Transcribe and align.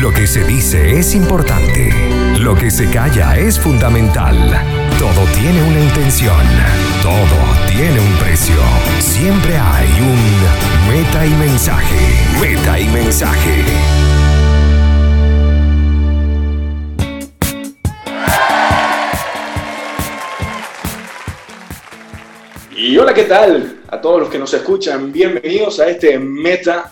Lo 0.00 0.10
que 0.10 0.26
se 0.26 0.42
dice 0.44 0.98
es 0.98 1.14
importante. 1.14 1.90
Lo 2.38 2.54
que 2.54 2.70
se 2.70 2.90
calla 2.90 3.36
es 3.36 3.60
fundamental. 3.60 4.34
Todo 4.98 5.26
tiene 5.34 5.62
una 5.62 5.78
intención. 5.78 6.40
Todo 7.02 7.36
tiene 7.68 8.00
un 8.00 8.16
precio. 8.16 8.56
Siempre 8.98 9.58
hay 9.58 9.88
un 10.00 10.90
meta 10.90 11.26
y 11.26 11.30
mensaje. 11.34 11.96
Meta 12.40 12.80
y 12.80 12.88
mensaje. 12.88 13.62
Y 22.74 22.96
hola, 22.96 23.12
¿qué 23.12 23.24
tal? 23.24 23.82
A 23.88 24.00
todos 24.00 24.20
los 24.20 24.30
que 24.30 24.38
nos 24.38 24.54
escuchan, 24.54 25.12
bienvenidos 25.12 25.78
a 25.78 25.90
este 25.90 26.18
meta 26.18 26.90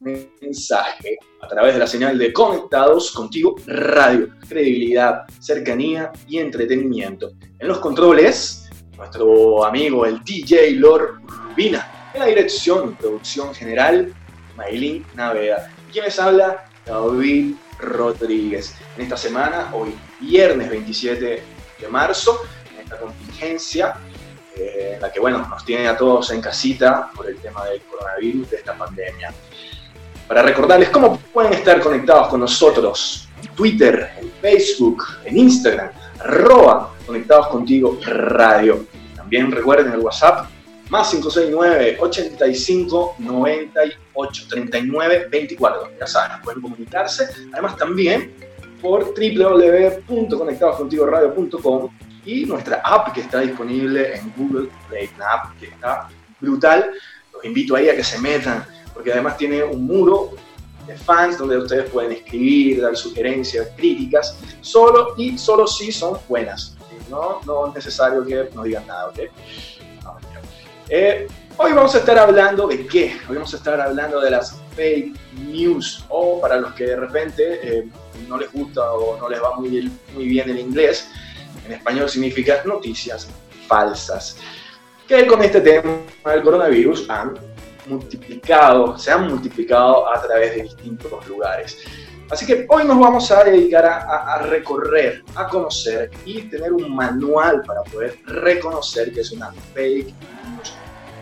mensaje 0.00 1.18
a 1.44 1.46
través 1.46 1.74
de 1.74 1.80
la 1.80 1.86
señal 1.86 2.18
de 2.18 2.32
Conectados 2.32 3.10
Contigo 3.10 3.54
Radio. 3.66 4.30
Credibilidad, 4.48 5.24
cercanía 5.38 6.10
y 6.26 6.38
entretenimiento. 6.38 7.32
En 7.58 7.68
los 7.68 7.80
controles, 7.80 8.70
nuestro 8.96 9.62
amigo 9.62 10.06
el 10.06 10.24
DJ 10.24 10.70
Lord 10.72 11.20
Rubina. 11.26 12.10
En 12.14 12.20
la 12.20 12.26
dirección, 12.26 12.94
producción 12.94 13.54
general, 13.54 14.14
Maylin 14.56 15.04
Naveda. 15.14 15.70
¿Quién 15.92 16.06
les 16.06 16.18
habla? 16.18 16.64
David 16.86 17.56
Rodríguez. 17.78 18.74
En 18.96 19.02
esta 19.02 19.18
semana, 19.18 19.68
hoy 19.74 19.94
viernes 20.20 20.70
27 20.70 21.42
de 21.78 21.88
marzo, 21.88 22.40
en 22.72 22.84
esta 22.84 22.98
contingencia 22.98 23.96
eh, 24.56 24.98
la 25.00 25.10
que 25.10 25.18
bueno, 25.18 25.46
nos 25.48 25.64
tiene 25.64 25.88
a 25.88 25.96
todos 25.96 26.30
en 26.30 26.40
casita 26.40 27.10
por 27.14 27.28
el 27.28 27.36
tema 27.38 27.64
del 27.66 27.82
coronavirus, 27.82 28.50
de 28.50 28.56
esta 28.56 28.78
pandemia. 28.78 29.34
Para 30.28 30.42
recordarles 30.42 30.88
cómo 30.88 31.18
pueden 31.32 31.52
estar 31.52 31.80
conectados 31.80 32.28
con 32.28 32.40
nosotros, 32.40 33.28
en 33.42 33.48
Twitter, 33.54 34.10
en 34.18 34.30
Facebook, 34.40 35.04
en 35.24 35.38
Instagram, 35.38 35.90
arroba 36.20 36.90
conectados 37.06 37.48
contigo 37.48 37.98
radio. 38.04 38.86
También 39.14 39.52
recuerden 39.52 39.92
el 39.92 40.00
WhatsApp, 40.00 40.48
más 40.88 41.10
569 41.10 41.98
85 42.00 43.16
98 43.18 44.46
39 44.48 45.26
24. 45.30 45.90
Ya 45.98 46.06
saben, 46.06 46.40
pueden 46.42 46.62
comunicarse. 46.62 47.28
Además 47.52 47.76
también 47.76 48.32
por 48.80 49.14
www.conectadoscontigoradio.com 49.14 51.90
y 52.24 52.46
nuestra 52.46 52.80
app 52.84 53.12
que 53.12 53.22
está 53.22 53.40
disponible 53.40 54.14
en 54.16 54.32
Google 54.36 54.68
Play, 54.88 55.10
una 55.16 55.32
app 55.32 55.58
que 55.58 55.66
está 55.66 56.08
brutal. 56.40 56.92
Los 57.32 57.44
invito 57.44 57.74
ahí 57.76 57.88
a 57.88 57.96
que 57.96 58.04
se 58.04 58.18
metan, 58.18 58.64
porque 58.94 59.12
además 59.12 59.36
tiene 59.36 59.62
un 59.62 59.86
muro 59.86 60.30
de 60.86 60.96
fans 60.96 61.38
donde 61.38 61.58
ustedes 61.58 61.90
pueden 61.90 62.12
escribir, 62.12 62.80
dar 62.80 62.96
sugerencias, 62.96 63.68
críticas, 63.76 64.38
solo 64.60 65.14
y 65.16 65.36
solo 65.36 65.66
si 65.66 65.90
son 65.90 66.18
buenas. 66.28 66.76
No, 67.10 67.40
no 67.44 67.68
es 67.68 67.74
necesario 67.74 68.24
que 68.24 68.48
nos 68.54 68.64
digan 68.64 68.86
nada, 68.86 69.08
¿ok? 69.08 69.18
Eh, 70.88 71.26
hoy 71.56 71.72
vamos 71.72 71.94
a 71.94 71.98
estar 71.98 72.18
hablando 72.18 72.66
de 72.66 72.86
qué? 72.86 73.16
Hoy 73.28 73.36
vamos 73.36 73.52
a 73.54 73.56
estar 73.56 73.80
hablando 73.80 74.20
de 74.20 74.30
las 74.30 74.60
fake 74.76 75.14
news, 75.48 76.04
o 76.08 76.40
para 76.40 76.58
los 76.58 76.72
que 76.74 76.84
de 76.84 76.96
repente 76.96 77.60
eh, 77.62 77.88
no 78.28 78.36
les 78.36 78.52
gusta 78.52 78.92
o 78.92 79.16
no 79.18 79.28
les 79.28 79.42
va 79.42 79.56
muy, 79.56 79.90
muy 80.14 80.26
bien 80.26 80.50
el 80.50 80.58
inglés, 80.58 81.08
en 81.66 81.72
español 81.72 82.08
significa 82.08 82.62
noticias 82.64 83.28
falsas, 83.66 84.36
que 85.08 85.26
con 85.26 85.42
este 85.42 85.60
tema 85.60 86.00
del 86.26 86.42
coronavirus 86.42 87.08
han 87.08 87.38
multiplicado, 87.86 88.96
se 88.98 89.10
han 89.10 89.28
multiplicado 89.28 90.08
a 90.10 90.20
través 90.20 90.56
de 90.56 90.62
distintos 90.62 91.26
lugares. 91.28 91.78
Así 92.30 92.46
que 92.46 92.66
hoy 92.68 92.84
nos 92.84 92.98
vamos 92.98 93.30
a 93.30 93.44
dedicar 93.44 93.84
a, 93.84 94.34
a, 94.34 94.42
recorrer, 94.42 95.22
a 95.34 95.46
conocer 95.46 96.10
y 96.24 96.42
tener 96.42 96.72
un 96.72 96.94
manual 96.94 97.62
para 97.66 97.82
poder 97.82 98.18
reconocer 98.24 99.12
que 99.12 99.20
es 99.20 99.30
una 99.32 99.52
fake 99.74 100.06
news, 100.06 100.74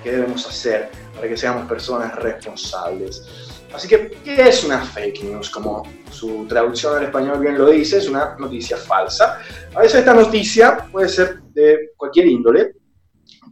qué 0.02 0.12
debemos 0.12 0.46
hacer 0.46 0.90
para 1.14 1.28
que 1.28 1.36
seamos 1.36 1.68
personas 1.68 2.14
responsables. 2.16 3.52
Así 3.74 3.88
que, 3.88 4.10
¿qué 4.22 4.48
es 4.48 4.64
una 4.64 4.80
fake 4.80 5.24
news? 5.24 5.50
Como 5.50 5.82
su 6.10 6.46
traducción 6.46 6.96
al 6.96 7.04
español 7.04 7.40
bien 7.40 7.58
lo 7.58 7.70
dice, 7.70 7.98
es 7.98 8.08
una 8.08 8.36
noticia 8.38 8.76
falsa. 8.76 9.40
A 9.74 9.80
veces 9.80 10.00
esta 10.00 10.14
noticia 10.14 10.86
puede 10.92 11.08
ser 11.08 11.40
de 11.54 11.90
cualquier 11.96 12.26
índole, 12.26 12.74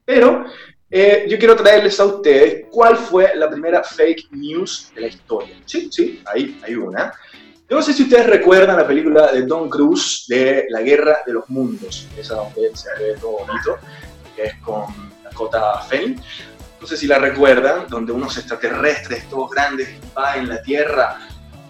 pero 0.05 0.45
eh, 0.91 1.27
yo 1.29 1.39
quiero 1.39 1.57
traerles 1.57 1.99
a 2.01 2.05
ustedes 2.05 2.67
cuál 2.71 2.97
fue 2.97 3.35
la 3.37 3.49
primera 3.49 3.83
fake 3.83 4.29
news 4.33 4.91
de 4.95 5.01
la 5.03 5.07
historia. 5.07 5.57
Sí, 5.65 5.89
sí, 5.91 6.23
ahí 6.27 6.61
hay 6.63 6.75
una. 6.75 7.13
Yo 7.69 7.77
no 7.77 7.83
sé 7.83 7.93
si 7.93 8.03
ustedes 8.03 8.27
recuerdan 8.27 8.77
la 8.77 8.87
película 8.87 9.31
de 9.31 9.43
Tom 9.45 9.69
Cruise 9.69 10.25
de 10.27 10.67
La 10.71 10.83
Guerra 10.83 11.19
de 11.25 11.33
los 11.33 11.49
Mundos, 11.49 12.09
esa 12.17 12.35
donde 12.35 12.75
se 12.75 12.89
ve 12.99 13.15
todo 13.21 13.39
bonito, 13.47 13.79
que 14.35 14.45
es 14.45 14.55
con 14.57 14.87
Dakota 15.23 15.79
Fanning 15.89 16.21
no 16.81 16.87
sé 16.87 16.97
si 16.97 17.07
la 17.07 17.19
recuerdan, 17.19 17.87
donde 17.89 18.13
unos 18.13 18.39
extraterrestres 18.39 19.29
todos 19.29 19.51
grandes 19.51 19.89
van 20.15 20.41
en 20.41 20.49
la 20.49 20.63
Tierra 20.63 21.19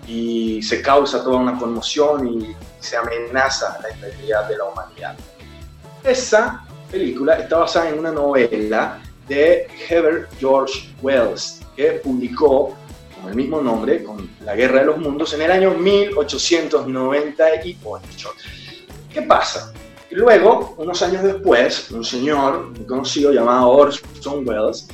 y 0.06 0.62
se 0.62 0.80
causa 0.80 1.22
toda 1.24 1.38
una 1.38 1.58
conmoción 1.58 2.26
y 2.28 2.56
se 2.78 2.96
amenaza 2.96 3.76
la 3.82 3.90
integridad 3.90 4.48
de 4.48 4.56
la 4.56 4.64
humanidad. 4.64 5.16
Esa 6.04 6.64
película 6.90 7.34
está 7.34 7.58
basada 7.58 7.88
en 7.88 7.98
una 7.98 8.12
novela 8.12 9.00
de 9.30 9.66
Herbert 9.88 10.28
George 10.38 10.92
Wells, 11.00 11.62
que 11.76 11.92
publicó 11.92 12.76
con 13.20 13.30
el 13.30 13.36
mismo 13.36 13.62
nombre, 13.62 14.02
con 14.02 14.28
La 14.44 14.56
Guerra 14.56 14.80
de 14.80 14.86
los 14.86 14.98
Mundos, 14.98 15.32
en 15.34 15.42
el 15.42 15.52
año 15.52 15.72
1898. 15.74 18.30
¿Qué 19.12 19.22
pasa? 19.22 19.72
luego, 20.10 20.74
unos 20.78 21.00
años 21.02 21.22
después, 21.22 21.92
un 21.92 22.04
señor 22.04 22.70
muy 22.70 22.84
conocido 22.84 23.32
llamado 23.32 23.70
Orson 23.70 24.44
Welles, 24.46 24.88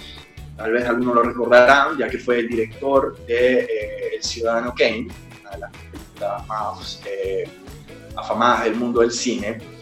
tal 0.54 0.72
vez 0.72 0.84
algunos 0.84 1.14
lo 1.14 1.22
recordarán, 1.22 1.96
ya 1.96 2.06
que 2.06 2.18
fue 2.18 2.40
el 2.40 2.48
director 2.48 3.16
de 3.26 3.60
eh, 3.60 4.16
El 4.16 4.22
Ciudadano 4.22 4.74
Kane, 4.76 5.08
una 5.40 5.52
de 5.52 5.58
las 5.58 5.72
películas 5.72 6.46
más 6.46 7.00
eh, 7.06 7.48
afamadas 8.14 8.64
del 8.64 8.74
mundo 8.74 9.00
del 9.00 9.10
cine. 9.10 9.75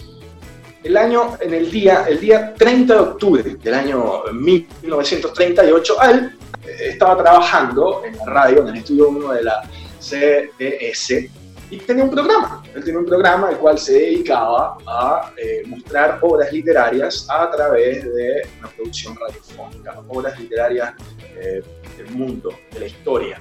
El 0.84 0.98
año, 0.98 1.38
en 1.40 1.54
el 1.54 1.70
día, 1.70 2.04
el 2.06 2.20
día 2.20 2.54
30 2.54 2.92
de 2.92 3.00
octubre 3.00 3.42
del 3.42 3.74
año 3.74 4.24
1938, 4.34 5.96
él 6.10 6.38
eh, 6.66 6.76
estaba 6.90 7.16
trabajando 7.22 8.02
en 8.04 8.14
la 8.18 8.26
radio, 8.26 8.60
en 8.60 8.68
el 8.68 8.76
estudio 8.76 9.08
1 9.08 9.32
de 9.32 9.42
la 9.44 9.62
CBS, 9.98 11.30
y 11.70 11.78
tenía 11.78 12.04
un 12.04 12.10
programa. 12.10 12.62
Él 12.74 12.84
tenía 12.84 13.00
un 13.00 13.06
programa 13.06 13.48
el 13.48 13.56
cual 13.56 13.78
se 13.78 13.94
dedicaba 13.94 14.76
a 14.86 15.32
eh, 15.38 15.62
mostrar 15.64 16.18
obras 16.20 16.52
literarias 16.52 17.26
a 17.30 17.50
través 17.50 18.04
de 18.04 18.42
una 18.58 18.68
producción 18.68 19.16
radiofónica, 19.16 20.02
obras 20.06 20.38
literarias 20.38 20.92
eh, 21.34 21.62
del 21.96 22.10
mundo, 22.10 22.50
de 22.72 22.80
la 22.80 22.86
historia. 22.86 23.40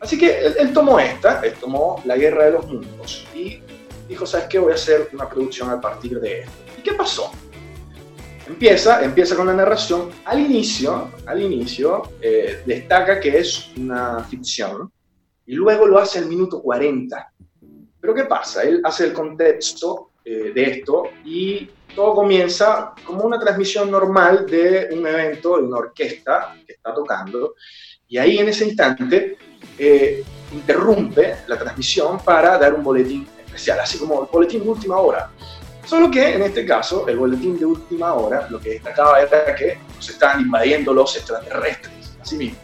Así 0.00 0.18
que 0.18 0.38
él, 0.38 0.72
tomó 0.72 0.98
esta, 0.98 1.42
él 1.42 1.52
tomó 1.60 2.00
La 2.06 2.16
Guerra 2.16 2.46
de 2.46 2.52
los 2.52 2.66
Mundos 2.66 3.26
y 3.34 3.60
dijo, 4.08 4.24
¿sabes 4.24 4.46
qué? 4.46 4.58
Voy 4.58 4.72
a 4.72 4.76
hacer 4.76 5.10
una 5.12 5.28
producción 5.28 5.68
a 5.68 5.78
partir 5.78 6.18
de 6.18 6.40
esto. 6.40 6.67
¿Y 6.88 6.90
qué 6.90 6.96
pasó? 6.96 7.30
Empieza, 8.46 9.04
empieza 9.04 9.36
con 9.36 9.46
la 9.46 9.52
narración. 9.52 10.10
Al 10.24 10.40
inicio, 10.40 11.10
al 11.26 11.42
inicio 11.42 12.12
eh, 12.22 12.62
destaca 12.64 13.20
que 13.20 13.38
es 13.38 13.70
una 13.76 14.24
ficción 14.24 14.90
y 15.44 15.54
luego 15.54 15.86
lo 15.86 15.98
hace 15.98 16.18
al 16.18 16.26
minuto 16.26 16.62
40 16.62 17.32
pero 18.00 18.14
¿qué 18.14 18.24
pasa? 18.24 18.62
Él 18.62 18.80
hace 18.84 19.06
el 19.06 19.12
contexto 19.12 20.12
eh, 20.24 20.52
de 20.54 20.62
esto 20.62 21.04
y 21.24 21.68
todo 21.94 22.14
comienza 22.14 22.94
como 23.04 23.24
una 23.24 23.38
transmisión 23.38 23.90
normal 23.90 24.46
de 24.46 24.88
un 24.92 25.06
evento, 25.06 25.56
de 25.56 25.64
una 25.64 25.78
orquesta 25.78 26.56
que 26.66 26.74
está 26.74 26.94
tocando, 26.94 27.54
y 28.06 28.18
ahí 28.18 28.38
en 28.38 28.48
ese 28.48 28.66
instante 28.66 29.36
eh, 29.76 30.24
interrumpe 30.52 31.36
la 31.48 31.58
transmisión 31.58 32.18
para 32.20 32.56
dar 32.56 32.74
un 32.74 32.84
boletín 32.84 33.26
especial, 33.44 33.80
así 33.80 33.98
como 33.98 34.22
el 34.22 34.28
boletín 34.30 34.62
de 34.62 34.68
última 34.68 34.98
hora. 34.98 35.30
Solo 35.88 36.10
que 36.10 36.34
en 36.34 36.42
este 36.42 36.66
caso, 36.66 37.08
el 37.08 37.16
boletín 37.16 37.58
de 37.58 37.64
última 37.64 38.12
hora 38.12 38.46
lo 38.50 38.60
que 38.60 38.72
destacaba 38.72 39.22
era 39.22 39.54
que 39.54 39.78
nos 39.96 40.10
estaban 40.10 40.42
invadiendo 40.42 40.92
los 40.92 41.16
extraterrestres, 41.16 42.12
así 42.20 42.36
mismo. 42.36 42.58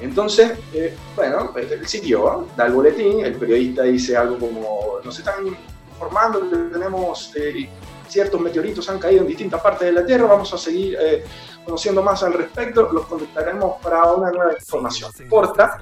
Entonces, 0.00 0.58
eh, 0.74 0.96
bueno, 1.14 1.54
el 1.54 1.86
sitio 1.86 2.48
da 2.56 2.66
el 2.66 2.72
boletín, 2.72 3.24
el 3.24 3.36
periodista 3.36 3.84
dice 3.84 4.16
algo 4.16 4.36
como, 4.40 4.98
nos 5.04 5.16
están 5.16 5.46
informando 5.92 6.50
que 6.50 6.56
tenemos 6.56 7.32
eh, 7.36 7.68
ciertos 8.08 8.40
meteoritos 8.40 8.88
han 8.90 8.98
caído 8.98 9.20
en 9.20 9.28
distintas 9.28 9.60
partes 9.60 9.86
de 9.86 9.92
la 9.92 10.04
Tierra, 10.04 10.26
vamos 10.26 10.52
a 10.52 10.58
seguir 10.58 10.98
eh, 11.00 11.24
conociendo 11.64 12.02
más 12.02 12.24
al 12.24 12.32
respecto, 12.32 12.90
los 12.92 13.06
contactaremos 13.06 13.80
para 13.80 14.12
una 14.12 14.32
nueva 14.32 14.54
información 14.54 15.12
corta, 15.28 15.78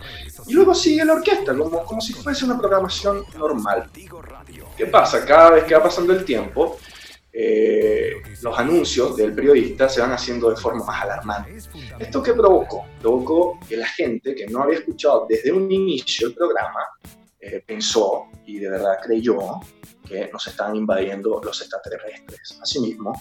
y 0.46 0.52
luego 0.52 0.74
sigue 0.74 1.02
la 1.02 1.14
orquesta, 1.14 1.56
como, 1.56 1.82
como 1.84 2.00
si 2.02 2.12
fuese 2.12 2.44
una 2.44 2.58
programación 2.58 3.24
normal. 3.38 3.90
¿Qué 4.76 4.86
pasa? 4.86 5.24
Cada 5.24 5.50
vez 5.50 5.64
que 5.64 5.74
va 5.74 5.82
pasando 5.82 6.12
el 6.12 6.24
tiempo, 6.24 6.78
eh, 7.32 8.14
los 8.42 8.58
anuncios 8.58 9.16
del 9.16 9.32
periodista 9.32 9.88
se 9.88 10.00
van 10.00 10.12
haciendo 10.12 10.50
de 10.50 10.56
forma 10.56 10.84
más 10.84 11.02
alarmante. 11.02 11.56
¿Esto 11.98 12.22
qué 12.22 12.32
provocó? 12.32 12.84
Provocó 13.00 13.58
que 13.68 13.76
la 13.76 13.86
gente 13.86 14.34
que 14.34 14.46
no 14.46 14.62
había 14.62 14.78
escuchado 14.78 15.26
desde 15.28 15.52
un 15.52 15.70
inicio 15.70 16.28
el 16.28 16.34
programa 16.34 16.80
eh, 17.46 17.62
pensó 17.66 18.28
y 18.46 18.58
de 18.58 18.70
verdad 18.70 18.96
creyó 19.02 19.60
que 20.08 20.30
nos 20.32 20.46
estaban 20.46 20.76
invadiendo 20.76 21.42
los 21.44 21.60
extraterrestres. 21.60 22.58
Asimismo, 22.62 23.12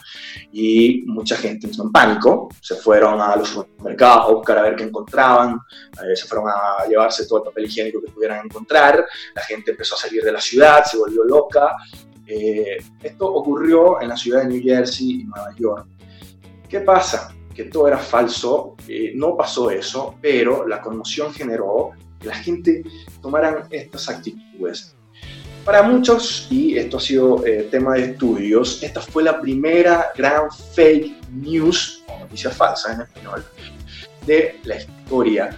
y 0.54 1.04
mucha 1.08 1.36
gente 1.36 1.68
entró 1.68 1.84
en 1.84 1.92
pánico, 1.92 2.48
se 2.62 2.76
fueron 2.76 3.20
a 3.20 3.36
los 3.36 3.50
supermercados 3.50 4.30
a 4.30 4.32
buscar 4.34 4.58
a 4.60 4.62
ver 4.62 4.76
qué 4.78 4.84
encontraban, 4.84 5.60
eh, 6.02 6.16
se 6.16 6.26
fueron 6.26 6.48
a 6.48 6.88
llevarse 6.88 7.26
todo 7.28 7.40
el 7.40 7.46
papel 7.46 7.66
higiénico 7.66 8.02
que 8.02 8.12
pudieran 8.12 8.46
encontrar, 8.46 9.06
la 9.36 9.42
gente 9.42 9.72
empezó 9.72 9.96
a 9.96 9.98
salir 9.98 10.24
de 10.24 10.32
la 10.32 10.40
ciudad, 10.40 10.86
se 10.86 10.98
volvió 10.98 11.26
loca. 11.26 11.76
Eh, 12.26 12.78
esto 13.02 13.28
ocurrió 13.28 14.02
en 14.02 14.08
la 14.08 14.16
ciudad 14.16 14.44
de 14.44 14.48
New 14.48 14.64
Jersey 14.64 15.22
y 15.22 15.24
Nueva 15.26 15.54
York. 15.58 15.88
¿Qué 16.70 16.80
pasa? 16.80 17.36
Que 17.54 17.66
todo 17.66 17.90
era 17.90 17.98
falso, 17.98 18.78
no 19.16 19.36
pasó 19.36 19.70
eso, 19.70 20.16
pero 20.22 20.66
la 20.66 20.80
conmoción 20.80 21.34
generó 21.34 21.92
que 22.24 22.30
la 22.30 22.36
gente 22.36 22.84
tomaran 23.22 23.68
estas 23.70 24.10
actitudes. 24.10 24.96
Para 25.66 25.84
muchos, 25.84 26.48
y 26.50 26.78
esto 26.78 26.98
ha 26.98 27.00
sido 27.00 27.46
eh, 27.46 27.68
tema 27.72 27.94
de 27.94 28.12
estudios, 28.12 28.84
esta 28.84 29.00
fue 29.00 29.24
la 29.24 29.40
primera 29.40 30.12
gran 30.18 30.52
fake 30.52 31.30
news, 31.32 32.04
o 32.08 32.20
noticia 32.20 32.50
falsa 32.50 32.94
en 32.94 33.02
español, 33.02 33.46
de 34.26 34.60
la 34.64 34.78
historia. 34.78 35.58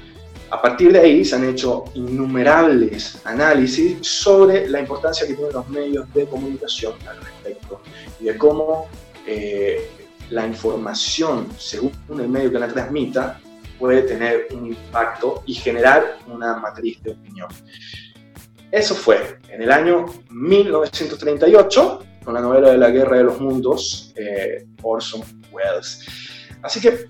A 0.51 0.61
partir 0.61 0.93
de 0.93 0.99
ahí 0.99 1.25
se 1.25 1.35
han 1.35 1.49
hecho 1.49 1.85
innumerables 1.95 3.19
análisis 3.25 3.97
sobre 4.01 4.69
la 4.69 4.79
importancia 4.79 5.25
que 5.25 5.33
tienen 5.33 5.53
los 5.53 5.67
medios 5.69 6.13
de 6.13 6.25
comunicación 6.27 6.93
al 7.09 7.17
respecto 7.17 7.81
y 8.19 8.25
de 8.25 8.37
cómo 8.37 8.87
eh, 9.25 9.89
la 10.29 10.45
información, 10.45 11.47
según 11.57 11.91
el 12.19 12.29
medio 12.29 12.51
que 12.51 12.59
la 12.59 12.67
transmita, 12.67 13.39
puede 13.85 14.01
tener 14.01 14.47
un 14.51 14.65
impacto 14.65 15.43
y 15.45 15.53
generar 15.53 16.17
una 16.25 16.57
matriz 16.57 17.03
de 17.03 17.11
opinión. 17.11 17.47
Eso 18.71 18.95
fue 18.95 19.37
en 19.47 19.61
el 19.61 19.71
año 19.71 20.07
1938, 20.31 21.99
con 22.23 22.33
la 22.33 22.41
novela 22.41 22.71
de 22.71 22.79
la 22.79 22.89
Guerra 22.89 23.17
de 23.17 23.25
los 23.25 23.39
Mundos, 23.39 24.11
eh, 24.15 24.65
Orson 24.81 25.21
Welles. 25.51 26.03
Así 26.63 26.81
que, 26.81 27.09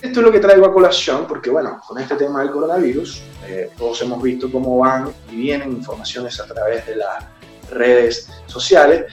esto 0.00 0.20
es 0.20 0.24
lo 0.24 0.30
que 0.30 0.38
traigo 0.38 0.66
a 0.66 0.72
colación, 0.72 1.26
porque 1.26 1.50
bueno, 1.50 1.80
con 1.84 1.98
este 1.98 2.14
tema 2.14 2.42
del 2.42 2.52
coronavirus, 2.52 3.20
eh, 3.48 3.70
todos 3.76 4.00
hemos 4.02 4.22
visto 4.22 4.52
cómo 4.52 4.78
van 4.78 5.12
y 5.32 5.34
vienen 5.34 5.72
informaciones 5.72 6.38
a 6.38 6.46
través 6.46 6.86
de 6.86 6.94
las 6.94 7.24
redes 7.72 8.30
sociales 8.46 9.06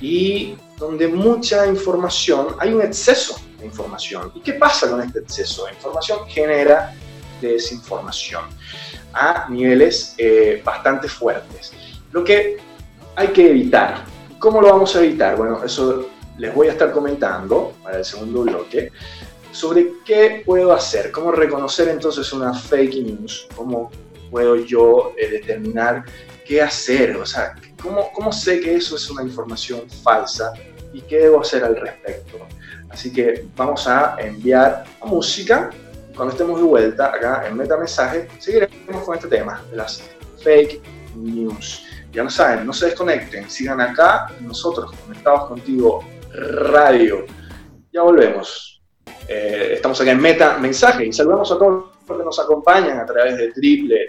y 0.00 0.56
donde 0.78 1.08
mucha 1.08 1.66
información, 1.66 2.54
hay 2.60 2.72
un 2.72 2.82
exceso 2.82 3.34
información. 3.64 4.32
¿Y 4.34 4.40
qué 4.40 4.54
pasa 4.54 4.90
con 4.90 5.00
este 5.02 5.20
exceso 5.20 5.66
de 5.66 5.72
información? 5.72 6.20
Genera 6.28 6.94
desinformación 7.40 8.44
a 9.12 9.46
niveles 9.48 10.14
eh, 10.18 10.60
bastante 10.64 11.08
fuertes. 11.08 11.72
Lo 12.12 12.24
que 12.24 12.56
hay 13.16 13.28
que 13.28 13.50
evitar. 13.50 14.04
¿Cómo 14.38 14.60
lo 14.60 14.68
vamos 14.68 14.94
a 14.96 15.02
evitar? 15.02 15.36
Bueno, 15.36 15.62
eso 15.64 16.08
les 16.38 16.54
voy 16.54 16.68
a 16.68 16.72
estar 16.72 16.92
comentando 16.92 17.74
para 17.82 17.98
el 17.98 18.04
segundo 18.04 18.42
bloque 18.42 18.90
sobre 19.52 19.92
qué 20.04 20.42
puedo 20.44 20.72
hacer, 20.72 21.12
cómo 21.12 21.30
reconocer 21.30 21.88
entonces 21.88 22.32
una 22.32 22.52
fake 22.52 22.96
news, 22.96 23.46
cómo 23.54 23.90
puedo 24.30 24.56
yo 24.56 25.12
eh, 25.16 25.30
determinar 25.30 26.04
qué 26.44 26.60
hacer, 26.60 27.16
o 27.16 27.24
sea, 27.24 27.54
cómo, 27.80 28.10
cómo 28.12 28.32
sé 28.32 28.60
que 28.60 28.74
eso 28.74 28.96
es 28.96 29.08
una 29.08 29.22
información 29.22 29.88
falsa 29.88 30.52
y 30.92 31.00
qué 31.02 31.18
debo 31.20 31.40
hacer 31.40 31.64
al 31.64 31.76
respecto. 31.76 32.38
Así 32.90 33.12
que 33.12 33.46
vamos 33.56 33.88
a 33.88 34.16
enviar 34.18 34.84
música 35.04 35.70
cuando 36.14 36.32
estemos 36.32 36.60
de 36.60 36.66
vuelta 36.66 37.06
acá 37.06 37.48
en 37.48 37.56
Metamensaje, 37.56 38.28
seguiremos 38.38 39.02
con 39.04 39.16
este 39.16 39.26
tema 39.28 39.64
de 39.70 39.76
las 39.76 40.02
fake 40.42 40.82
news. 41.16 41.86
Ya 42.12 42.22
lo 42.22 42.30
saben, 42.30 42.64
no 42.64 42.72
se 42.72 42.86
desconecten, 42.86 43.50
sigan 43.50 43.80
acá, 43.80 44.28
nosotros 44.40 44.92
conectados 45.04 45.48
contigo 45.48 46.04
radio. 46.32 47.26
Ya 47.92 48.02
volvemos. 48.02 48.80
Eh, 49.26 49.72
estamos 49.74 50.00
acá 50.00 50.12
en 50.12 50.20
Meta 50.20 50.56
Mensaje 50.58 51.06
y 51.06 51.12
saludamos 51.12 51.50
a 51.50 51.58
todos 51.58 51.86
los 52.06 52.18
que 52.18 52.24
nos 52.24 52.38
acompañan 52.38 53.00
a 53.00 53.06
través 53.06 53.36
de 53.36 53.52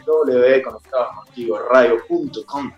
www.conectadoscontigoradio.com 0.08 2.72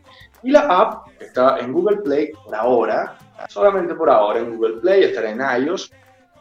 y 0.44 0.52
la 0.52 0.62
app 0.62 1.08
está 1.20 1.60
en 1.60 1.74
Google 1.74 1.98
Play 1.98 2.32
por 2.46 2.56
ahora, 2.56 3.18
solamente 3.50 3.96
por 3.96 4.10
ahora 4.10 4.40
en 4.40 4.56
Google 4.56 4.82
Play, 4.82 5.04
estará 5.04 5.30
en 5.30 5.64
iOS 5.64 5.92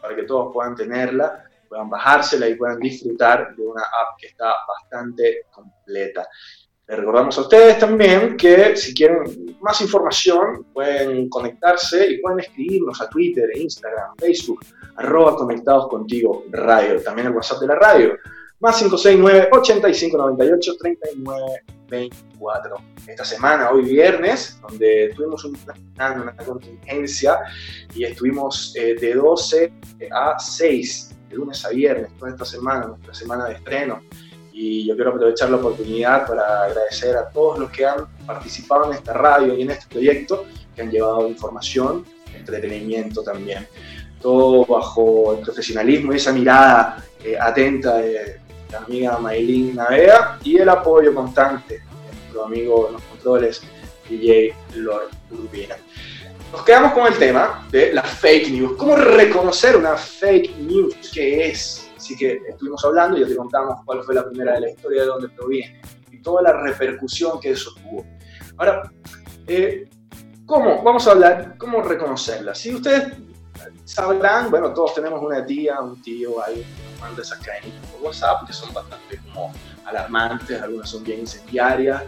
para 0.01 0.15
que 0.15 0.23
todos 0.23 0.53
puedan 0.53 0.75
tenerla 0.75 1.47
puedan 1.67 1.89
bajársela 1.89 2.47
y 2.47 2.55
puedan 2.55 2.79
disfrutar 2.79 3.55
de 3.55 3.65
una 3.65 3.81
app 3.81 4.17
que 4.19 4.27
está 4.27 4.53
bastante 4.67 5.45
completa. 5.51 6.27
Les 6.87 6.97
recordamos 6.97 7.37
a 7.37 7.41
ustedes 7.41 7.79
también 7.79 8.37
que 8.37 8.75
si 8.77 8.93
quieren 8.93 9.57
más 9.59 9.81
información 9.81 10.65
pueden 10.73 11.27
conectarse 11.27 12.09
y 12.09 12.21
pueden 12.21 12.39
escribirnos 12.39 13.01
a 13.01 13.09
Twitter, 13.09 13.49
Instagram, 13.55 14.15
Facebook, 14.17 14.61
arroba 14.95 15.35
conectados 15.35 15.89
contigo 15.89 16.45
radio, 16.49 17.01
también 17.03 17.27
el 17.27 17.33
WhatsApp 17.33 17.59
de 17.59 17.67
la 17.67 17.75
radio, 17.75 18.17
más 18.59 18.77
569 18.77 19.49
8598 19.51 20.77
3924 20.79 22.77
Esta 23.05 23.23
semana, 23.23 23.69
hoy 23.69 23.83
viernes, 23.83 24.59
donde 24.67 25.05
estuvimos 25.05 25.45
una, 25.45 25.57
una 26.23 26.35
contingencia 26.37 27.39
y 27.93 28.03
estuvimos 28.05 28.73
eh, 28.75 28.95
de 28.95 29.13
12 29.13 29.71
a 30.11 30.39
6 30.39 31.15
de 31.29 31.35
lunes 31.35 31.63
a 31.65 31.69
viernes, 31.69 32.09
toda 32.17 32.31
esta 32.31 32.45
semana, 32.45 32.87
nuestra 32.87 33.13
semana 33.13 33.45
de 33.45 33.55
estreno. 33.55 34.01
Y 34.51 34.87
yo 34.87 34.95
quiero 34.95 35.11
aprovechar 35.11 35.51
la 35.51 35.57
oportunidad 35.57 36.25
para 36.25 36.63
agradecer 36.63 37.15
a 37.15 37.29
todos 37.29 37.59
los 37.59 37.69
que 37.69 37.85
han 37.85 38.07
participado 38.25 38.85
en 38.85 38.93
esta 38.93 39.13
radio 39.13 39.53
y 39.55 39.61
en 39.61 39.69
este 39.69 39.85
proyecto, 39.87 40.45
que 40.75 40.81
han 40.81 40.89
llevado 40.89 41.27
información, 41.27 42.03
entretenimiento 42.33 43.21
también. 43.21 43.67
Todo 44.19 44.65
bajo 44.65 45.35
el 45.35 45.41
profesionalismo 45.41 46.11
y 46.11 46.15
esa 46.15 46.33
mirada 46.33 47.05
eh, 47.23 47.37
atenta 47.39 47.97
de 47.97 48.46
la 48.71 48.79
amiga 48.79 49.17
Maylin 49.17 49.75
Navea 49.75 50.39
y 50.43 50.57
el 50.57 50.69
apoyo 50.69 51.13
constante 51.13 51.75
de 51.75 52.15
nuestro 52.15 52.45
amigo 52.45 52.87
en 52.87 52.93
los 52.93 53.03
controles, 53.03 53.61
DJ 54.09 54.53
Lord 54.75 55.09
Urbina. 55.31 55.75
Nos 56.51 56.63
quedamos 56.63 56.93
con 56.93 57.07
el 57.07 57.17
tema 57.17 57.67
de 57.71 57.93
la 57.93 58.03
fake 58.03 58.49
news. 58.51 58.77
¿Cómo 58.77 58.95
reconocer 58.95 59.75
una 59.75 59.95
fake 59.97 60.57
news? 60.59 60.95
¿Qué 61.13 61.49
es? 61.49 61.89
Así 61.97 62.15
que 62.15 62.39
estuvimos 62.47 62.83
hablando 62.85 63.17
y 63.17 63.21
ya 63.21 63.27
te 63.27 63.35
contamos 63.35 63.81
cuál 63.85 64.03
fue 64.03 64.15
la 64.15 64.25
primera 64.25 64.53
de 64.53 64.61
la 64.61 64.69
historia 64.69 65.01
de 65.01 65.07
dónde 65.07 65.29
proviene 65.29 65.81
y 66.11 66.21
toda 66.21 66.41
la 66.41 66.53
repercusión 66.53 67.39
que 67.39 67.51
eso 67.51 67.71
tuvo. 67.75 68.05
Ahora, 68.57 68.89
eh, 69.45 69.89
¿cómo? 70.45 70.81
Vamos 70.83 71.07
a 71.07 71.11
hablar, 71.11 71.57
¿cómo 71.57 71.81
reconocerla? 71.81 72.55
Si 72.55 72.73
ustedes 72.73 73.13
sabrán, 73.87 74.51
bueno, 74.51 74.73
todos 74.73 74.93
tenemos 74.95 75.23
una 75.23 75.45
tía, 75.45 75.79
un 75.79 76.01
tío, 76.01 76.43
alguien 76.43 76.67
que 76.75 76.91
nos 76.91 76.99
manda 76.99 77.21
esas 77.21 77.39
cadenitas 77.39 77.89
por 77.89 78.01
WhatsApp 78.01 78.45
que 78.45 78.51
son 78.51 78.73
bastante 78.73 79.17
como 79.19 79.53
alarmantes, 79.85 80.61
algunas 80.61 80.89
son 80.89 81.03
bien 81.05 81.21
incendiarias. 81.21 82.03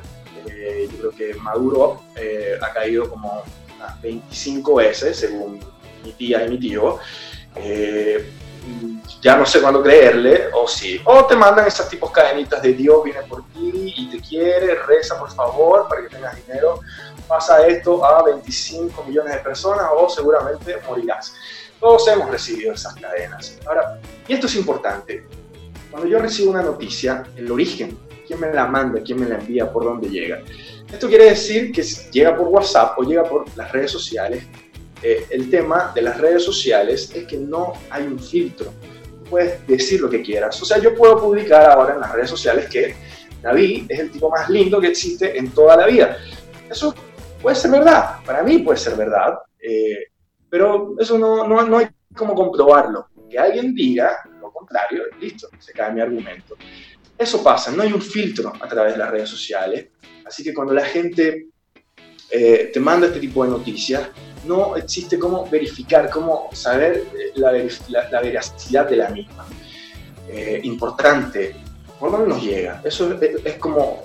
Eh, 0.46 0.90
yo 0.92 0.98
creo 0.98 1.12
que 1.12 1.40
Maduro 1.40 2.04
eh, 2.18 2.60
ha 2.62 2.74
caído 2.74 3.10
como 3.10 3.44
25 4.02 4.76
veces, 4.76 5.18
según 5.18 5.60
mi 6.04 6.12
tía 6.12 6.46
y 6.46 6.50
mi 6.50 6.60
tío. 6.60 7.00
Eh, 7.56 8.30
ya 9.22 9.38
no 9.38 9.46
sé 9.46 9.62
cuándo 9.62 9.82
creerle, 9.82 10.50
o 10.54 10.68
sí. 10.68 11.02
O 11.06 11.26
te 11.26 11.36
mandan 11.38 11.66
esas 11.66 11.88
tipos 11.88 12.12
cadenitas 12.12 12.62
de 12.62 12.74
Dios 12.74 13.04
viene 13.06 13.22
por 13.24 13.46
ti 13.54 13.94
y 13.96 14.10
te 14.10 14.20
quiere, 14.20 14.76
reza 14.76 15.18
por 15.18 15.32
favor 15.32 15.88
para 15.88 16.02
que 16.02 16.10
tengas 16.10 16.36
dinero. 16.46 16.82
Pasa 17.26 17.66
esto 17.68 18.04
a 18.04 18.22
25 18.24 19.02
millones 19.06 19.34
de 19.34 19.40
personas 19.40 19.88
o 19.96 20.10
seguramente 20.10 20.78
morirás. 20.88 21.34
Todos 21.80 22.08
hemos 22.08 22.30
recibido 22.30 22.74
esas 22.74 22.96
cadenas. 22.96 23.58
Ahora, 23.66 24.00
y 24.28 24.34
esto 24.34 24.48
es 24.48 24.56
importante. 24.56 25.26
Cuando 25.90 26.08
yo 26.08 26.20
recibo 26.20 26.52
una 26.52 26.62
noticia, 26.62 27.24
el 27.36 27.52
origen, 27.52 27.98
quién 28.28 28.40
me 28.40 28.54
la 28.54 28.68
manda, 28.68 29.02
quién 29.02 29.20
me 29.20 29.28
la 29.28 29.36
envía, 29.40 29.72
por 29.72 29.84
dónde 29.84 30.10
llega 30.10 30.44
esto 30.92 31.08
quiere 31.08 31.26
decir 31.26 31.72
que 31.72 31.84
llega 31.84 32.36
por 32.36 32.48
WhatsApp 32.48 32.98
o 32.98 33.04
llega 33.04 33.24
por 33.24 33.46
las 33.56 33.72
redes 33.72 33.92
sociales, 33.92 34.44
eh, 35.04 35.26
el 35.30 35.50
tema 35.50 35.92
de 35.94 36.02
las 36.02 36.20
redes 36.20 36.44
sociales 36.44 37.12
es 37.14 37.26
que 37.26 37.38
no 37.38 37.74
hay 37.90 38.04
un 38.04 38.20
filtro. 38.20 38.74
Puedes 39.30 39.66
decir 39.68 40.02
lo 40.02 40.10
que 40.10 40.24
quieras. 40.24 40.60
O 40.62 40.66
sea, 40.66 40.80
yo 40.80 40.96
puedo 40.96 41.20
publicar 41.20 41.70
ahora 41.70 41.94
en 41.94 42.02
las 42.02 42.12
redes 42.12 42.30
sociales 42.30 42.68
que 42.70 42.96
David 43.42 43.86
es 43.88 44.00
el 44.00 44.12
tipo 44.12 44.30
más 44.30 44.50
lindo 44.50 44.82
que 44.82 44.88
existe 44.88 45.38
en 45.38 45.52
toda 45.52 45.78
la 45.78 45.86
vida. 45.86 46.18
Eso 46.70 46.94
puede 47.40 47.56
ser 47.56 47.72
verdad, 47.72 48.18
para 48.26 48.42
mí 48.42 48.58
puede 48.60 48.80
ser 48.80 48.96
verdad, 48.96 49.36
eh, 49.62 50.08
pero 50.50 50.96
eso 51.00 51.18
no, 51.18 51.48
no, 51.48 51.66
no 51.66 51.78
hay 51.78 51.88
como 52.16 52.36
comprobarlo. 52.36 53.08
Que 53.30 53.38
alguien 53.38 53.76
diga 53.76 54.18
lo 54.42 54.52
contrario, 54.52 55.04
listo, 55.20 55.50
se 55.60 55.74
cae 55.74 55.92
mi 55.94 56.02
argumento. 56.02 56.56
Eso 57.18 57.44
pasa, 57.44 57.72
no 57.72 57.84
hay 57.84 57.92
un 57.92 58.02
filtro 58.02 58.54
a 58.60 58.68
través 58.68 58.94
de 58.94 59.00
las 59.00 59.12
redes 59.12 59.30
sociales. 59.30 59.88
Así 60.26 60.44
que 60.44 60.54
cuando 60.54 60.74
la 60.74 60.86
gente 60.86 61.48
eh, 62.32 62.72
te 62.74 62.80
manda 62.80 63.08
este 63.08 63.20
tipo 63.20 63.44
de 63.44 63.52
noticias, 63.52 64.10
no 64.46 64.76
existe 64.78 65.20
cómo 65.20 65.48
verificar, 65.50 66.10
cómo 66.10 66.50
saber 66.54 67.04
eh, 67.14 67.34
la, 67.36 68.22
veracidad 68.22 68.90
de 68.90 68.96
la 68.96 69.10
misma. 69.10 69.46
Eh, 70.28 70.62
importante, 70.64 71.56
¿Por 72.00 72.12
dónde 72.12 72.30
nos 72.30 72.42
llega? 72.42 72.82
Eso 72.86 73.20
es, 73.20 73.56
como 73.56 74.02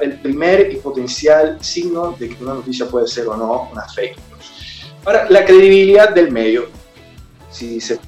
el 0.00 0.18
primer 0.18 0.72
y 0.72 0.76
potencial 0.78 1.56
signo 1.62 2.16
de 2.18 2.30
que 2.30 2.42
una 2.42 2.54
noticia 2.54 2.86
puede 2.86 3.06
ser 3.06 3.28
o 3.28 3.36
no 3.36 3.70
una 3.70 3.86
fake 3.86 4.16
news. 4.28 4.61
Ahora, 5.04 5.26
la 5.28 5.44
credibilidad 5.44 6.14
del 6.14 6.30
medio. 6.30 6.68
Si 7.50 7.80
se 7.80 7.98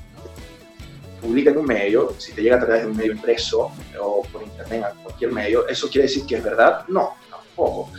publica 1.21 1.51
en 1.51 1.59
un 1.59 1.67
medio, 1.67 2.15
si 2.19 2.33
te 2.33 2.43
llega 2.43 2.57
a 2.57 2.61
través 2.61 2.83
de 2.83 2.91
un 2.91 2.97
medio 2.97 3.13
impreso 3.13 3.73
o 4.01 4.23
por 4.33 4.43
internet, 4.43 4.85
a 4.85 4.91
cualquier 5.03 5.33
medio, 5.33 5.67
¿eso 5.69 5.89
quiere 5.89 6.07
decir 6.07 6.25
que 6.27 6.37
es 6.37 6.45
verdad? 6.45 6.85
No, 6.89 7.15
tampoco. 7.31 7.91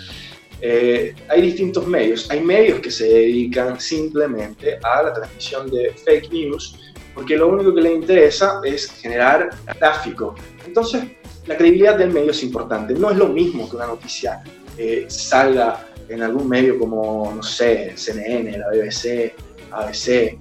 Eh, 0.61 1.13
hay 1.27 1.41
distintos 1.41 1.85
medios. 1.85 2.29
Hay 2.31 2.41
medios 2.41 2.79
que 2.79 2.89
se 2.89 3.05
dedican 3.05 3.79
simplemente 3.79 4.79
a 4.81 5.03
la 5.03 5.13
transmisión 5.13 5.69
de 5.69 5.93
fake 6.03 6.31
news 6.31 6.75
porque 7.15 7.37
lo 7.37 7.47
único 7.47 7.73
que 7.73 7.81
les 7.81 7.95
interesa 7.95 8.59
es 8.63 8.91
generar 8.91 9.49
tráfico. 9.79 10.35
Entonces, 10.65 11.03
la 11.47 11.55
credibilidad 11.55 11.97
del 11.97 12.11
medio 12.11 12.31
es 12.31 12.43
importante. 12.43 12.93
No 12.93 13.09
es 13.09 13.17
lo 13.17 13.29
mismo 13.29 13.69
que 13.69 13.77
una 13.77 13.87
noticia 13.87 14.43
eh, 14.77 15.05
salga 15.07 15.87
en 16.09 16.21
algún 16.21 16.47
medio 16.47 16.77
como, 16.77 17.33
no 17.35 17.43
sé, 17.43 17.93
CNN, 17.95 18.57
la 18.57 18.67
BBC, 18.69 19.33
ABC, 19.71 20.07
eh, 20.07 20.39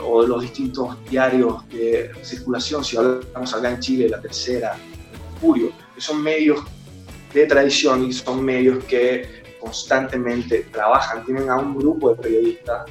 o 0.00 0.26
los 0.26 0.42
distintos 0.42 0.96
diarios 1.08 1.68
de 1.68 2.10
circulación, 2.22 2.84
si 2.84 2.96
hablamos 2.96 3.54
acá 3.54 3.70
en 3.70 3.80
Chile, 3.80 4.08
La 4.08 4.20
Tercera, 4.20 4.76
Mercurio, 5.32 5.70
que 5.94 6.00
son 6.00 6.22
medios 6.22 6.60
de 7.32 7.46
tradición 7.46 8.04
y 8.08 8.12
son 8.12 8.44
medios 8.44 8.84
que 8.84 9.44
constantemente 9.60 10.66
trabajan, 10.72 11.24
tienen 11.24 11.48
a 11.50 11.56
un 11.56 11.76
grupo 11.76 12.10
de 12.10 12.22
periodistas 12.22 12.86